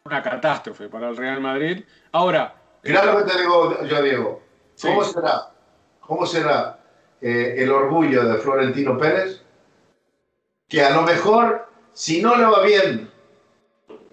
una 0.04 0.22
catástrofe 0.22 0.88
para 0.88 1.08
el 1.08 1.16
Real 1.16 1.40
Madrid. 1.40 1.84
Ahora. 2.12 2.54
Mirá 2.84 3.04
lo 3.04 3.18
que 3.18 3.32
te 3.32 3.38
digo 3.38 3.82
yo, 3.84 4.02
Diego. 4.02 4.42
¿Cómo 4.80 5.02
será, 5.02 5.50
cómo 6.00 6.24
será 6.24 6.78
eh, 7.20 7.56
el 7.58 7.70
orgullo 7.72 8.24
de 8.24 8.38
Florentino 8.38 8.96
Pérez? 8.96 9.42
Que 10.68 10.82
a 10.82 10.90
lo 10.90 11.02
mejor, 11.02 11.68
si 11.92 12.22
no 12.22 12.36
le 12.36 12.44
va 12.44 12.62
bien, 12.62 13.10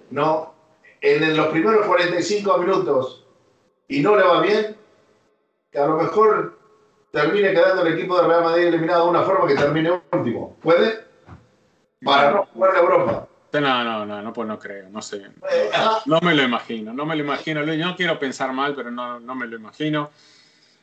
¿no? 0.10 0.56
En 1.02 1.38
los 1.38 1.48
primeros 1.50 1.86
45 1.86 2.58
minutos 2.58 3.28
y 3.88 4.02
no 4.02 4.16
le 4.16 4.24
va 4.24 4.42
bien, 4.42 4.76
que 5.72 5.78
a 5.78 5.86
lo 5.86 5.98
mejor 5.98 6.57
termine 7.18 7.52
quedando 7.52 7.86
el 7.86 7.94
equipo 7.94 8.22
de 8.22 8.28
Real 8.28 8.44
Madrid 8.44 8.68
eliminado 8.68 9.06
de 9.06 9.10
una 9.10 9.24
forma 9.24 9.48
que 9.48 9.56
termine 9.56 10.02
último. 10.12 10.56
¿Puede? 10.62 11.06
Para 12.04 12.32
no 12.32 12.46
jugar 12.46 12.74
de 12.74 12.80
Europa. 12.80 13.28
No, 13.54 13.84
no, 13.84 14.06
no, 14.06 14.22
no, 14.22 14.34
pues 14.34 14.48
no 14.48 14.60
creo, 14.60 14.90
no 14.90 15.02
sé. 15.02 15.26
No, 16.06 16.20
me 16.22 16.36
lo 16.36 16.44
imagino, 16.44 16.94
no 16.94 17.06
me 17.06 17.16
lo 17.16 17.24
imagino. 17.24 17.64
Yo 17.64 17.86
no 17.86 17.96
quiero 17.96 18.20
pensar 18.20 18.54
mal, 18.54 18.76
pero 18.76 18.92
no, 18.92 19.20
no 19.20 19.34
me 19.34 19.48
lo 19.48 19.56
imagino. 19.56 20.12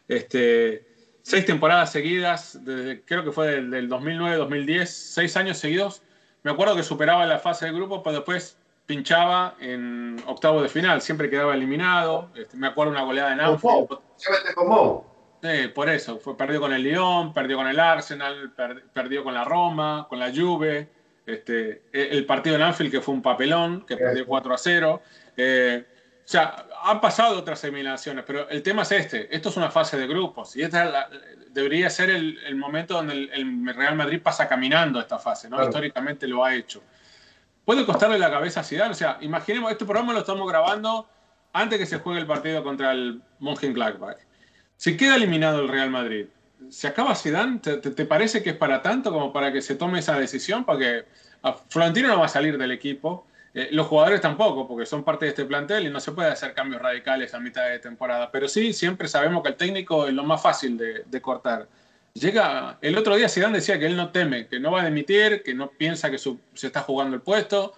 Este, 0.08 0.84
seis 1.22 1.46
temporadas 1.46 1.92
seguidas, 1.92 2.58
creo 3.06 3.24
que 3.24 3.30
fue 3.30 3.62
del, 3.62 3.88
2009-2010, 3.88 4.86
seis 4.86 5.36
años 5.36 5.58
seguidos. 5.58 6.02
Me 6.42 6.50
acuerdo 6.50 6.74
que 6.74 6.82
superaba 6.82 7.24
la 7.26 7.38
fase 7.38 7.66
de 7.66 7.72
grupo, 7.72 8.02
pero 8.02 8.16
después 8.16 8.58
pinchaba 8.86 9.54
en 9.60 10.22
octavo 10.26 10.60
de 10.60 10.68
final, 10.68 11.00
siempre 11.00 11.30
quedaba 11.30 11.54
eliminado. 11.54 12.30
Este, 12.34 12.56
me 12.56 12.66
acuerdo 12.66 12.92
una 12.92 13.02
goleada 13.02 13.32
en 13.32 13.40
Anfield. 13.40 13.88
Con 14.54 15.13
Sí, 15.44 15.68
por 15.68 15.90
eso. 15.90 16.18
Fue, 16.18 16.34
perdió 16.38 16.58
con 16.58 16.72
el 16.72 16.82
Lyon, 16.82 17.34
perdió 17.34 17.58
con 17.58 17.68
el 17.68 17.78
Arsenal, 17.78 18.54
perdió 18.94 19.22
con 19.22 19.34
la 19.34 19.44
Roma, 19.44 20.06
con 20.08 20.18
la 20.18 20.32
Juve. 20.34 20.88
Este, 21.26 21.82
e, 21.92 22.08
el 22.12 22.24
partido 22.24 22.56
en 22.56 22.62
Anfield, 22.62 22.90
que 22.90 23.02
fue 23.02 23.12
un 23.12 23.20
papelón, 23.20 23.84
que 23.84 23.98
perdió 23.98 24.24
4 24.24 24.54
a 24.54 24.56
0. 24.56 25.02
Eh, 25.36 25.84
o 26.24 26.26
sea, 26.26 26.64
han 26.84 26.98
pasado 26.98 27.38
otras 27.38 27.62
eliminaciones, 27.64 28.24
pero 28.26 28.48
el 28.48 28.62
tema 28.62 28.82
es 28.82 28.92
este. 28.92 29.36
Esto 29.36 29.50
es 29.50 29.56
una 29.58 29.70
fase 29.70 29.98
de 29.98 30.06
grupos 30.06 30.56
y 30.56 30.62
esta 30.62 31.10
debería 31.50 31.90
ser 31.90 32.08
el, 32.08 32.56
momento 32.56 32.94
donde 32.94 33.12
el, 33.12 33.74
Real 33.74 33.96
Madrid 33.96 34.22
pasa 34.22 34.48
caminando 34.48 34.98
esta 34.98 35.18
fase, 35.18 35.50
¿no? 35.50 35.62
Históricamente 35.62 36.26
lo 36.26 36.42
ha 36.42 36.54
hecho. 36.54 36.82
Puede 37.66 37.84
costarle 37.84 38.18
la 38.18 38.30
cabeza 38.30 38.60
a 38.60 38.64
Zidane. 38.64 38.92
O 38.92 38.94
sea, 38.94 39.18
imaginemos, 39.20 39.70
este 39.70 39.84
programa 39.84 40.14
lo 40.14 40.20
estamos 40.20 40.48
grabando 40.48 41.06
antes 41.52 41.78
que 41.78 41.84
se 41.84 41.98
juegue 41.98 42.20
el 42.20 42.26
partido 42.26 42.64
contra 42.64 42.92
el 42.92 43.20
Mönchengladbach. 43.40 44.16
Si 44.84 44.98
queda 44.98 45.16
eliminado 45.16 45.62
el 45.62 45.68
Real 45.68 45.88
Madrid, 45.88 46.26
¿se 46.68 46.86
acaba 46.86 47.14
Zidane? 47.14 47.58
¿Te, 47.58 48.04
parece 48.04 48.42
que 48.42 48.50
es 48.50 48.56
para 48.56 48.82
tanto 48.82 49.10
como 49.12 49.32
para 49.32 49.50
que 49.50 49.62
se 49.62 49.76
tome 49.76 50.00
esa 50.00 50.18
decisión? 50.18 50.66
Porque 50.66 51.06
Florentino 51.70 52.08
no 52.08 52.18
va 52.18 52.26
a 52.26 52.28
salir 52.28 52.58
del 52.58 52.70
equipo. 52.70 53.26
Eh, 53.54 53.70
los 53.72 53.86
jugadores 53.86 54.20
tampoco, 54.20 54.68
porque 54.68 54.84
son 54.84 55.02
parte 55.02 55.24
de 55.24 55.30
este 55.30 55.46
plantel 55.46 55.86
y 55.86 55.90
no 55.90 56.00
se 56.00 56.12
puede 56.12 56.28
hacer 56.28 56.52
cambios 56.52 56.82
radicales 56.82 57.32
a 57.32 57.40
mitad 57.40 57.66
de 57.66 57.78
temporada. 57.78 58.30
Pero 58.30 58.46
sí, 58.46 58.74
siempre 58.74 59.08
sabemos 59.08 59.42
que 59.42 59.48
el 59.48 59.54
técnico 59.54 60.06
es 60.06 60.12
lo 60.12 60.22
más 60.22 60.42
fácil 60.42 60.76
de, 60.76 61.22
cortar. 61.22 61.66
Llega, 62.12 62.76
el 62.82 62.98
otro 62.98 63.16
día 63.16 63.30
Zidane 63.30 63.60
decía 63.60 63.78
que 63.78 63.86
él 63.86 63.96
no 63.96 64.10
teme, 64.10 64.48
que 64.48 64.60
no 64.60 64.70
va 64.70 64.82
a 64.82 64.84
demitir, 64.84 65.42
que 65.42 65.54
no 65.54 65.70
piensa 65.70 66.10
que 66.10 66.18
se 66.18 66.36
está 66.66 66.82
jugando 66.82 67.16
el 67.16 67.22
puesto, 67.22 67.72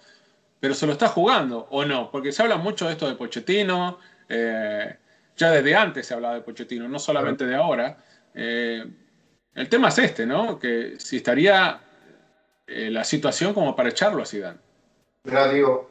pero 0.59 0.75
se 0.75 0.89
lo 0.89 0.95
está 0.95 1.07
jugando 1.07 1.69
o 1.71 1.85
no, 1.85 2.11
porque 2.11 2.33
se 2.33 2.43
habla 2.43 2.57
mucho 2.57 2.87
de 2.87 2.95
esto 2.95 3.07
de 3.07 3.15
Pochettino, 3.15 4.01
eh, 4.29 4.97
ya 5.37 5.51
desde 5.51 5.75
antes 5.75 6.07
se 6.07 6.15
hablaba 6.15 6.35
de 6.35 6.41
Pochettino, 6.41 6.89
no 6.89 6.99
solamente 6.99 7.47
de 7.47 7.55
ahora. 7.55 7.99
Eh, 8.35 8.85
el 9.55 9.69
tema 9.69 9.89
es 9.89 9.99
este, 9.99 10.27
¿no? 10.27 10.59
Que 10.59 10.95
si 10.99 11.17
estaría 11.17 11.81
la 12.67 13.05
situación 13.05 13.55
como 13.55 13.77
para 13.77 13.91
echarlo 13.91 14.23
a 14.23 14.27
Zidane. 14.27 14.59
Mira, 15.23 15.49
digo, 15.53 15.89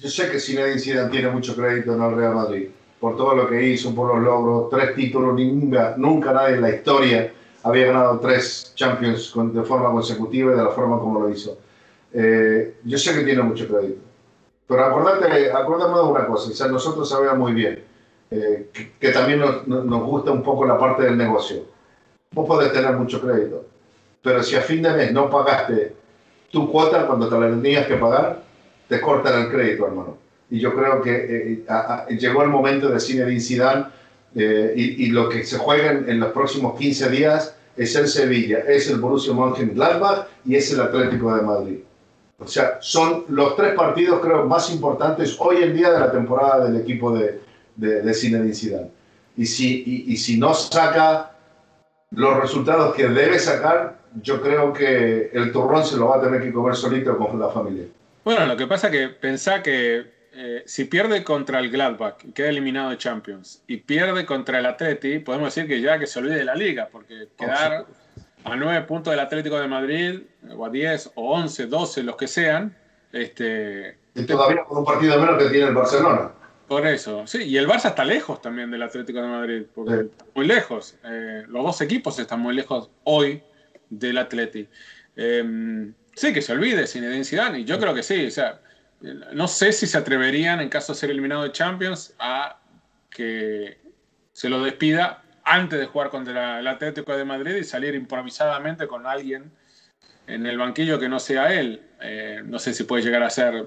yo 0.00 0.08
sé 0.08 0.30
que 0.30 0.38
Zinedine 0.38 0.78
Zidane 0.78 1.10
tiene 1.10 1.28
mucho 1.28 1.56
crédito 1.56 1.92
en 1.94 2.00
el 2.00 2.14
Real 2.14 2.34
Madrid, 2.34 2.68
por 3.00 3.16
todo 3.16 3.34
lo 3.34 3.48
que 3.48 3.60
hizo, 3.60 3.92
por 3.92 4.14
los 4.14 4.22
logros, 4.22 4.70
tres 4.70 4.94
títulos, 4.94 5.34
nunca, 5.34 5.94
nunca 5.96 6.32
nadie 6.32 6.54
en 6.54 6.62
la 6.62 6.70
historia 6.70 7.32
había 7.64 7.86
ganado 7.86 8.20
tres 8.20 8.72
Champions 8.76 9.34
de 9.52 9.62
forma 9.64 9.90
consecutiva 9.90 10.52
y 10.52 10.56
de 10.56 10.62
la 10.62 10.70
forma 10.70 11.00
como 11.00 11.20
lo 11.20 11.30
hizo. 11.30 11.58
Eh, 12.12 12.76
yo 12.84 12.96
sé 12.96 13.12
que 13.12 13.24
tiene 13.24 13.42
mucho 13.42 13.66
crédito. 13.66 14.00
Pero 14.68 14.84
acordate, 14.84 15.50
acuérdame 15.50 15.96
de 15.96 16.02
una 16.02 16.26
cosa, 16.26 16.50
o 16.50 16.54
sea, 16.54 16.68
nosotros 16.68 17.08
sabemos 17.08 17.38
muy 17.38 17.52
bien 17.52 17.82
eh, 18.30 18.70
que, 19.00 19.10
también 19.10 19.40
nos, 19.40 19.66
nos, 19.66 20.02
gusta 20.02 20.30
un 20.30 20.42
poco 20.42 20.66
la 20.66 20.78
parte 20.78 21.04
del 21.04 21.16
negocio. 21.16 21.64
Vos 22.32 22.46
podés 22.46 22.72
tener 22.72 22.92
mucho 22.92 23.20
crédito, 23.20 23.64
pero 24.22 24.42
si 24.42 24.54
a 24.54 24.60
fin 24.60 24.82
de 24.82 24.92
mes 24.92 25.12
no 25.12 25.30
pagaste 25.30 25.94
tu 26.50 26.70
cuota 26.70 27.06
cuando 27.06 27.28
te 27.28 27.38
la 27.38 27.48
tenías 27.48 27.86
que 27.86 27.96
pagar, 27.96 28.42
te 28.86 29.00
cortan 29.00 29.42
el 29.42 29.50
crédito, 29.50 29.86
hermano. 29.86 30.18
Y 30.50 30.60
yo 30.60 30.74
creo 30.74 31.00
que 31.02 31.64
eh, 31.68 32.16
llegó 32.16 32.42
el 32.42 32.48
momento 32.48 32.88
de 32.88 33.00
Zinedine 33.00 33.40
Zidane 33.40 33.86
eh, 34.34 34.72
y, 34.76 35.06
y, 35.06 35.10
lo 35.10 35.28
que 35.28 35.44
se 35.44 35.58
juega 35.58 35.90
en, 35.90 36.20
los 36.20 36.32
próximos 36.32 36.78
15 36.78 37.08
días 37.10 37.56
es 37.76 37.94
el 37.96 38.08
Sevilla, 38.08 38.58
es 38.66 38.90
el 38.90 38.98
Borussia 38.98 39.32
Mönchengladbach 39.32 40.26
y 40.44 40.56
es 40.56 40.72
el 40.72 40.80
Atlético 40.80 41.34
de 41.34 41.42
Madrid. 41.42 41.78
O 42.38 42.46
sea, 42.46 42.78
son 42.80 43.24
los 43.28 43.56
tres 43.56 43.74
partidos 43.74 44.20
creo 44.20 44.44
más 44.44 44.70
importantes 44.70 45.36
hoy 45.38 45.62
en 45.62 45.74
día 45.74 45.90
de 45.90 46.00
la 46.00 46.12
temporada 46.12 46.66
del 46.66 46.80
equipo 46.80 47.10
de, 47.16 47.40
de, 47.78 48.02
de 48.02 48.14
Zinedine 48.14 48.54
Zidane. 48.54 48.90
Y 49.36 49.46
si, 49.46 49.82
y, 49.86 50.12
y 50.12 50.16
si 50.16 50.38
no 50.38 50.52
saca 50.52 51.32
los 52.10 52.40
resultados 52.40 52.94
que 52.94 53.08
debe 53.08 53.38
sacar, 53.38 53.98
yo 54.22 54.40
creo 54.42 54.72
que 54.72 55.30
el 55.32 55.52
turrón 55.52 55.84
se 55.84 55.96
lo 55.96 56.08
va 56.08 56.16
a 56.16 56.20
tener 56.20 56.42
que 56.42 56.52
comer 56.52 56.74
solito 56.74 57.16
con 57.16 57.38
la 57.38 57.48
familia. 57.48 57.84
Bueno, 58.24 58.46
lo 58.46 58.56
que 58.56 58.66
pasa 58.66 58.88
es 58.88 58.92
que 58.92 59.08
pensá 59.08 59.62
que 59.62 60.18
eh, 60.32 60.62
si 60.66 60.84
pierde 60.84 61.24
contra 61.24 61.60
el 61.60 61.70
Gladbach 61.70 62.24
y 62.24 62.32
queda 62.32 62.48
eliminado 62.48 62.90
de 62.90 62.98
Champions 62.98 63.62
y 63.66 63.78
pierde 63.78 64.26
contra 64.26 64.58
el 64.58 64.66
Atleti, 64.66 65.18
podemos 65.20 65.54
decir 65.54 65.68
que 65.68 65.80
ya 65.80 65.98
que 65.98 66.06
se 66.06 66.18
olvide 66.18 66.36
de 66.36 66.44
la 66.44 66.54
liga, 66.54 66.88
porque 66.90 67.28
quedar 67.36 67.86
a 68.44 68.56
nueve 68.56 68.82
puntos 68.82 69.12
del 69.12 69.20
Atlético 69.20 69.58
de 69.58 69.68
Madrid, 69.68 70.20
o 70.56 70.64
a 70.64 70.70
10, 70.70 71.12
o 71.14 71.34
11, 71.34 71.66
12, 71.66 72.02
los 72.02 72.16
que 72.16 72.28
sean, 72.28 72.76
este... 73.12 73.98
Y 74.14 74.24
todavía 74.24 74.64
con 74.64 74.78
un 74.78 74.84
partido 74.84 75.18
menos 75.20 75.42
que 75.42 75.50
tiene 75.50 75.68
el 75.68 75.74
Barcelona. 75.74 76.32
Por 76.68 76.86
eso, 76.86 77.26
sí, 77.26 77.44
y 77.44 77.56
el 77.56 77.66
Barça 77.66 77.88
está 77.88 78.04
lejos 78.04 78.42
también 78.42 78.70
del 78.70 78.82
Atlético 78.82 79.22
de 79.22 79.26
Madrid, 79.26 79.62
porque 79.74 80.08
muy 80.34 80.46
lejos. 80.46 80.96
Eh, 81.02 81.44
los 81.48 81.64
dos 81.64 81.80
equipos 81.80 82.18
están 82.18 82.40
muy 82.40 82.54
lejos 82.54 82.90
hoy 83.04 83.42
del 83.88 84.18
Atleti. 84.18 84.68
Em, 85.16 85.94
sí, 86.14 86.32
que 86.34 86.42
se 86.42 86.52
olvide 86.52 86.86
Zinedine 86.86 87.24
Zidane, 87.24 87.60
y 87.60 87.64
yo 87.64 87.78
creo 87.80 87.94
que 87.94 88.02
sí. 88.02 88.26
O 88.26 88.30
sea, 88.30 88.60
no 89.32 89.48
sé 89.48 89.72
si 89.72 89.86
se 89.86 89.96
atreverían, 89.96 90.60
en 90.60 90.68
caso 90.68 90.92
de 90.92 90.98
ser 90.98 91.10
eliminado 91.10 91.42
de 91.42 91.52
Champions, 91.52 92.14
a 92.18 92.60
que 93.08 93.78
se 94.32 94.50
lo 94.50 94.62
despida 94.62 95.22
antes 95.44 95.78
de 95.78 95.86
jugar 95.86 96.10
contra 96.10 96.60
el 96.60 96.66
Atlético 96.66 97.16
de 97.16 97.24
Madrid 97.24 97.56
y 97.56 97.64
salir 97.64 97.94
improvisadamente 97.94 98.86
con 98.86 99.06
alguien 99.06 99.50
en 100.26 100.44
el 100.44 100.58
banquillo 100.58 100.98
que 100.98 101.08
no 101.08 101.18
sea 101.18 101.54
él. 101.54 101.82
Eh, 102.02 102.42
no 102.44 102.58
sé 102.58 102.74
si 102.74 102.84
puede 102.84 103.02
llegar 103.02 103.22
a 103.22 103.30
ser 103.30 103.66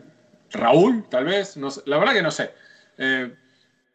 Raúl, 0.51 1.03
tal 1.09 1.25
vez. 1.25 1.57
No 1.57 1.69
la 1.85 1.97
verdad 1.97 2.13
que 2.13 2.21
no 2.21 2.29
sé. 2.29 2.51
Eh, 3.01 3.35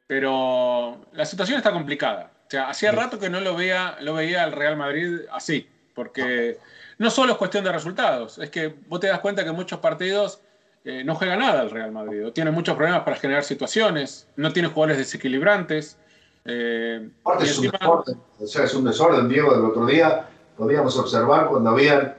pero 0.07 1.07
la 1.13 1.25
situación 1.25 1.57
está 1.57 1.73
complicada. 1.73 2.33
O 2.47 2.51
sea, 2.51 2.69
hacía 2.69 2.93
rato 2.93 3.19
que 3.19 3.31
no 3.31 3.41
lo 3.41 3.57
veía, 3.57 3.97
lo 4.01 4.15
veía 4.15 4.45
al 4.45 4.53
Real 4.53 4.77
Madrid 4.77 5.21
así 5.33 5.69
porque 5.97 6.59
no 6.99 7.11
solo 7.11 7.33
es 7.33 7.39
cuestión 7.39 7.65
de 7.65 7.73
resultados, 7.73 8.39
es 8.39 8.51
que 8.51 8.73
vos 8.87 9.01
te 9.01 9.09
das 9.09 9.19
cuenta 9.21 9.43
que 9.43 9.51
muchos 9.51 9.81
partidos 9.81 10.41
eh, 10.85 11.03
no 11.03 11.17
juega 11.17 11.37
nada 11.37 11.63
el 11.63 11.71
Real 11.71 11.91
Madrid, 11.91 12.27
o 12.27 12.33
tiene 12.33 12.53
muchos 12.53 12.77
problemas 12.77 13.03
para 13.03 13.17
generar 13.17 13.43
situaciones, 13.43 14.29
no 14.37 14.53
tiene 14.53 14.69
jugadores 14.69 14.99
desequilibrantes. 14.99 15.97
Eh, 16.45 17.09
es, 17.41 17.59
un 17.59 17.71
desorden, 17.71 18.21
o 18.39 18.47
sea, 18.47 18.65
es 18.65 18.75
un 18.75 18.85
desorden, 18.85 19.29
Diego. 19.29 19.53
El 19.55 19.65
otro 19.65 19.87
día 19.87 20.29
podíamos 20.57 20.97
observar 20.97 21.49
cuando 21.49 21.71
habían 21.71 22.15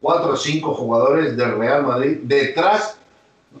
cuatro 0.00 0.32
o 0.32 0.36
cinco 0.36 0.74
jugadores 0.74 1.36
del 1.36 1.56
Real 1.56 1.84
Madrid 1.84 2.18
detrás, 2.24 2.95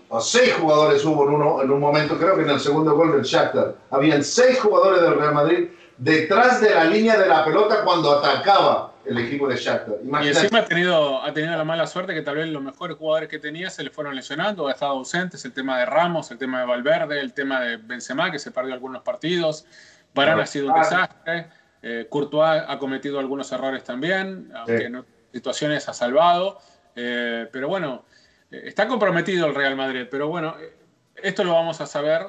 o 0.08 0.20
seis 0.20 0.54
jugadores 0.54 1.04
hubo 1.04 1.28
en, 1.28 1.34
uno, 1.34 1.62
en 1.62 1.70
un 1.70 1.80
momento, 1.80 2.18
creo 2.18 2.36
que 2.36 2.42
en 2.42 2.50
el 2.50 2.60
segundo 2.60 2.94
gol 2.94 3.12
del 3.12 3.22
Shakhtar, 3.22 3.74
habían 3.90 4.22
seis 4.22 4.60
jugadores 4.60 5.02
del 5.02 5.18
Real 5.18 5.34
Madrid 5.34 5.68
detrás 5.98 6.60
de 6.60 6.74
la 6.74 6.84
línea 6.84 7.18
de 7.18 7.26
la 7.26 7.44
pelota 7.44 7.82
cuando 7.84 8.18
atacaba 8.18 8.92
el 9.04 9.18
equipo 9.18 9.48
de 9.48 9.56
Shakhtar. 9.56 9.96
Y 10.22 10.28
encima 10.28 10.58
ha 10.60 10.64
tenido, 10.64 11.22
ha 11.22 11.32
tenido 11.32 11.56
la 11.56 11.64
mala 11.64 11.86
suerte 11.86 12.12
que 12.12 12.22
tal 12.22 12.36
vez 12.36 12.48
los 12.48 12.62
mejores 12.62 12.96
jugadores 12.96 13.28
que 13.28 13.38
tenía 13.38 13.70
se 13.70 13.82
le 13.82 13.90
fueron 13.90 14.14
lesionando, 14.14 14.68
ha 14.68 14.72
estado 14.72 14.92
ausentes, 14.92 15.44
el 15.44 15.52
tema 15.52 15.78
de 15.78 15.86
Ramos, 15.86 16.30
el 16.30 16.38
tema 16.38 16.60
de 16.60 16.66
Valverde, 16.66 17.20
el 17.20 17.32
tema 17.32 17.60
de 17.60 17.76
Benzema, 17.76 18.30
que 18.30 18.38
se 18.38 18.50
perdió 18.50 18.74
algunos 18.74 19.02
partidos, 19.02 19.64
Varane 20.14 20.42
ha 20.42 20.46
sido 20.46 20.68
un 20.68 20.80
desastre, 20.80 21.48
eh, 21.82 22.06
Courtois 22.08 22.62
ha 22.66 22.78
cometido 22.78 23.18
algunos 23.18 23.52
errores 23.52 23.84
también, 23.84 24.50
aunque 24.54 24.86
en 24.86 25.04
situaciones 25.32 25.88
ha 25.88 25.94
salvado, 25.94 26.58
eh, 26.96 27.48
pero 27.52 27.68
bueno, 27.68 28.04
está 28.50 28.86
comprometido 28.88 29.46
el 29.46 29.54
Real 29.54 29.76
Madrid, 29.76 30.06
pero 30.10 30.28
bueno, 30.28 30.56
esto 31.22 31.44
lo 31.44 31.54
vamos 31.54 31.80
a 31.80 31.86
saber 31.86 32.26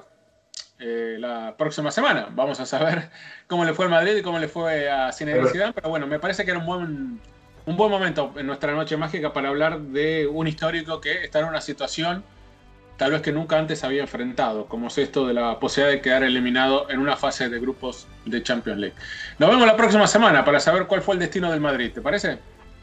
eh, 0.80 1.18
la 1.20 1.56
próxima 1.58 1.92
semana. 1.92 2.28
Vamos 2.32 2.60
a 2.60 2.66
saber 2.66 3.10
cómo 3.48 3.66
le 3.66 3.74
fue 3.74 3.86
al 3.86 3.92
Madrid 3.92 4.18
y 4.18 4.22
cómo 4.22 4.40
le 4.40 4.48
fue 4.48 4.90
a 4.90 5.12
Zinedine 5.12 5.50
Zidane, 5.50 5.74
pero 5.74 5.90
bueno, 5.90 6.08
me 6.08 6.20
parece 6.20 6.46
que 6.46 6.52
era 6.52 6.60
un 6.60 6.66
buen, 6.66 7.22
un 7.66 7.78
buen 7.78 7.92
momento 7.92 8.34
en 8.38 8.48
nuestra 8.48 8.74
noche 8.74 8.98
mágica 8.98 9.34
para 9.34 9.50
hablar 9.50 9.80
de 9.80 10.28
un 10.28 10.48
histórico 10.48 11.02
que 11.02 11.24
está 11.24 11.40
en 11.40 11.46
una 11.46 11.62
situación 11.62 12.24
tal 12.98 13.12
vez 13.12 13.22
que 13.22 13.32
nunca 13.32 13.58
antes 13.58 13.84
había 13.84 14.02
enfrentado, 14.02 14.66
como 14.66 14.88
es 14.88 14.98
esto 14.98 15.28
de 15.28 15.34
la 15.34 15.60
posibilidad 15.60 15.96
de 15.96 16.02
quedar 16.02 16.24
eliminado 16.24 16.90
en 16.90 17.00
una 17.00 17.16
fase 17.16 17.48
de 17.48 17.60
grupos 17.60 18.08
de 18.26 18.42
Champions 18.42 18.80
League. 18.80 18.96
Nos 19.38 19.50
vemos 19.50 19.68
la 19.68 19.78
próxima 19.78 20.08
semana 20.08 20.44
para 20.44 20.60
saber 20.60 20.88
cuál 20.88 21.02
fue 21.02 21.14
el 21.14 21.20
destino 21.20 21.52
del 21.52 21.62
Madrid, 21.62 21.92
¿te 21.94 22.02
parece? 22.02 22.40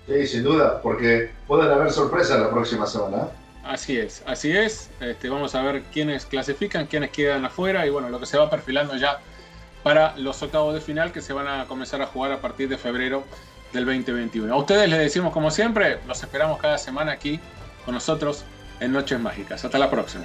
Sí, 0.06 0.26
sin 0.26 0.42
duda, 0.42 0.80
porque 0.82 1.30
pueden 1.46 1.70
haber 1.70 1.90
sorpresas 1.90 2.38
la 2.40 2.50
próxima 2.50 2.86
semana. 2.86 3.28
Así 3.64 3.98
es, 3.98 4.22
así 4.26 4.54
es. 4.54 4.90
Este, 5.00 5.30
vamos 5.30 5.54
a 5.54 5.62
ver 5.62 5.82
quiénes 5.84 6.26
clasifican, 6.26 6.86
quiénes 6.86 7.10
quedan 7.10 7.44
afuera 7.46 7.86
y 7.86 7.90
bueno, 7.90 8.10
lo 8.10 8.20
que 8.20 8.26
se 8.26 8.36
va 8.36 8.50
perfilando 8.50 8.96
ya 8.96 9.20
para 9.82 10.16
los 10.18 10.42
octavos 10.42 10.74
de 10.74 10.80
final 10.80 11.12
que 11.12 11.22
se 11.22 11.32
van 11.32 11.48
a 11.48 11.64
comenzar 11.66 12.02
a 12.02 12.06
jugar 12.06 12.32
a 12.32 12.40
partir 12.40 12.68
de 12.68 12.76
febrero 12.76 13.24
del 13.72 13.86
2021. 13.86 14.52
A 14.52 14.56
ustedes 14.56 14.88
les 14.88 14.98
decimos 14.98 15.32
como 15.32 15.50
siempre, 15.50 15.98
los 16.06 16.22
esperamos 16.22 16.60
cada 16.60 16.76
semana 16.76 17.12
aquí 17.12 17.40
con 17.84 17.94
nosotros 17.94 18.44
en 18.80 18.92
Noches 18.92 19.18
Mágicas. 19.18 19.64
Hasta 19.64 19.78
la 19.78 19.90
próxima. 19.90 20.24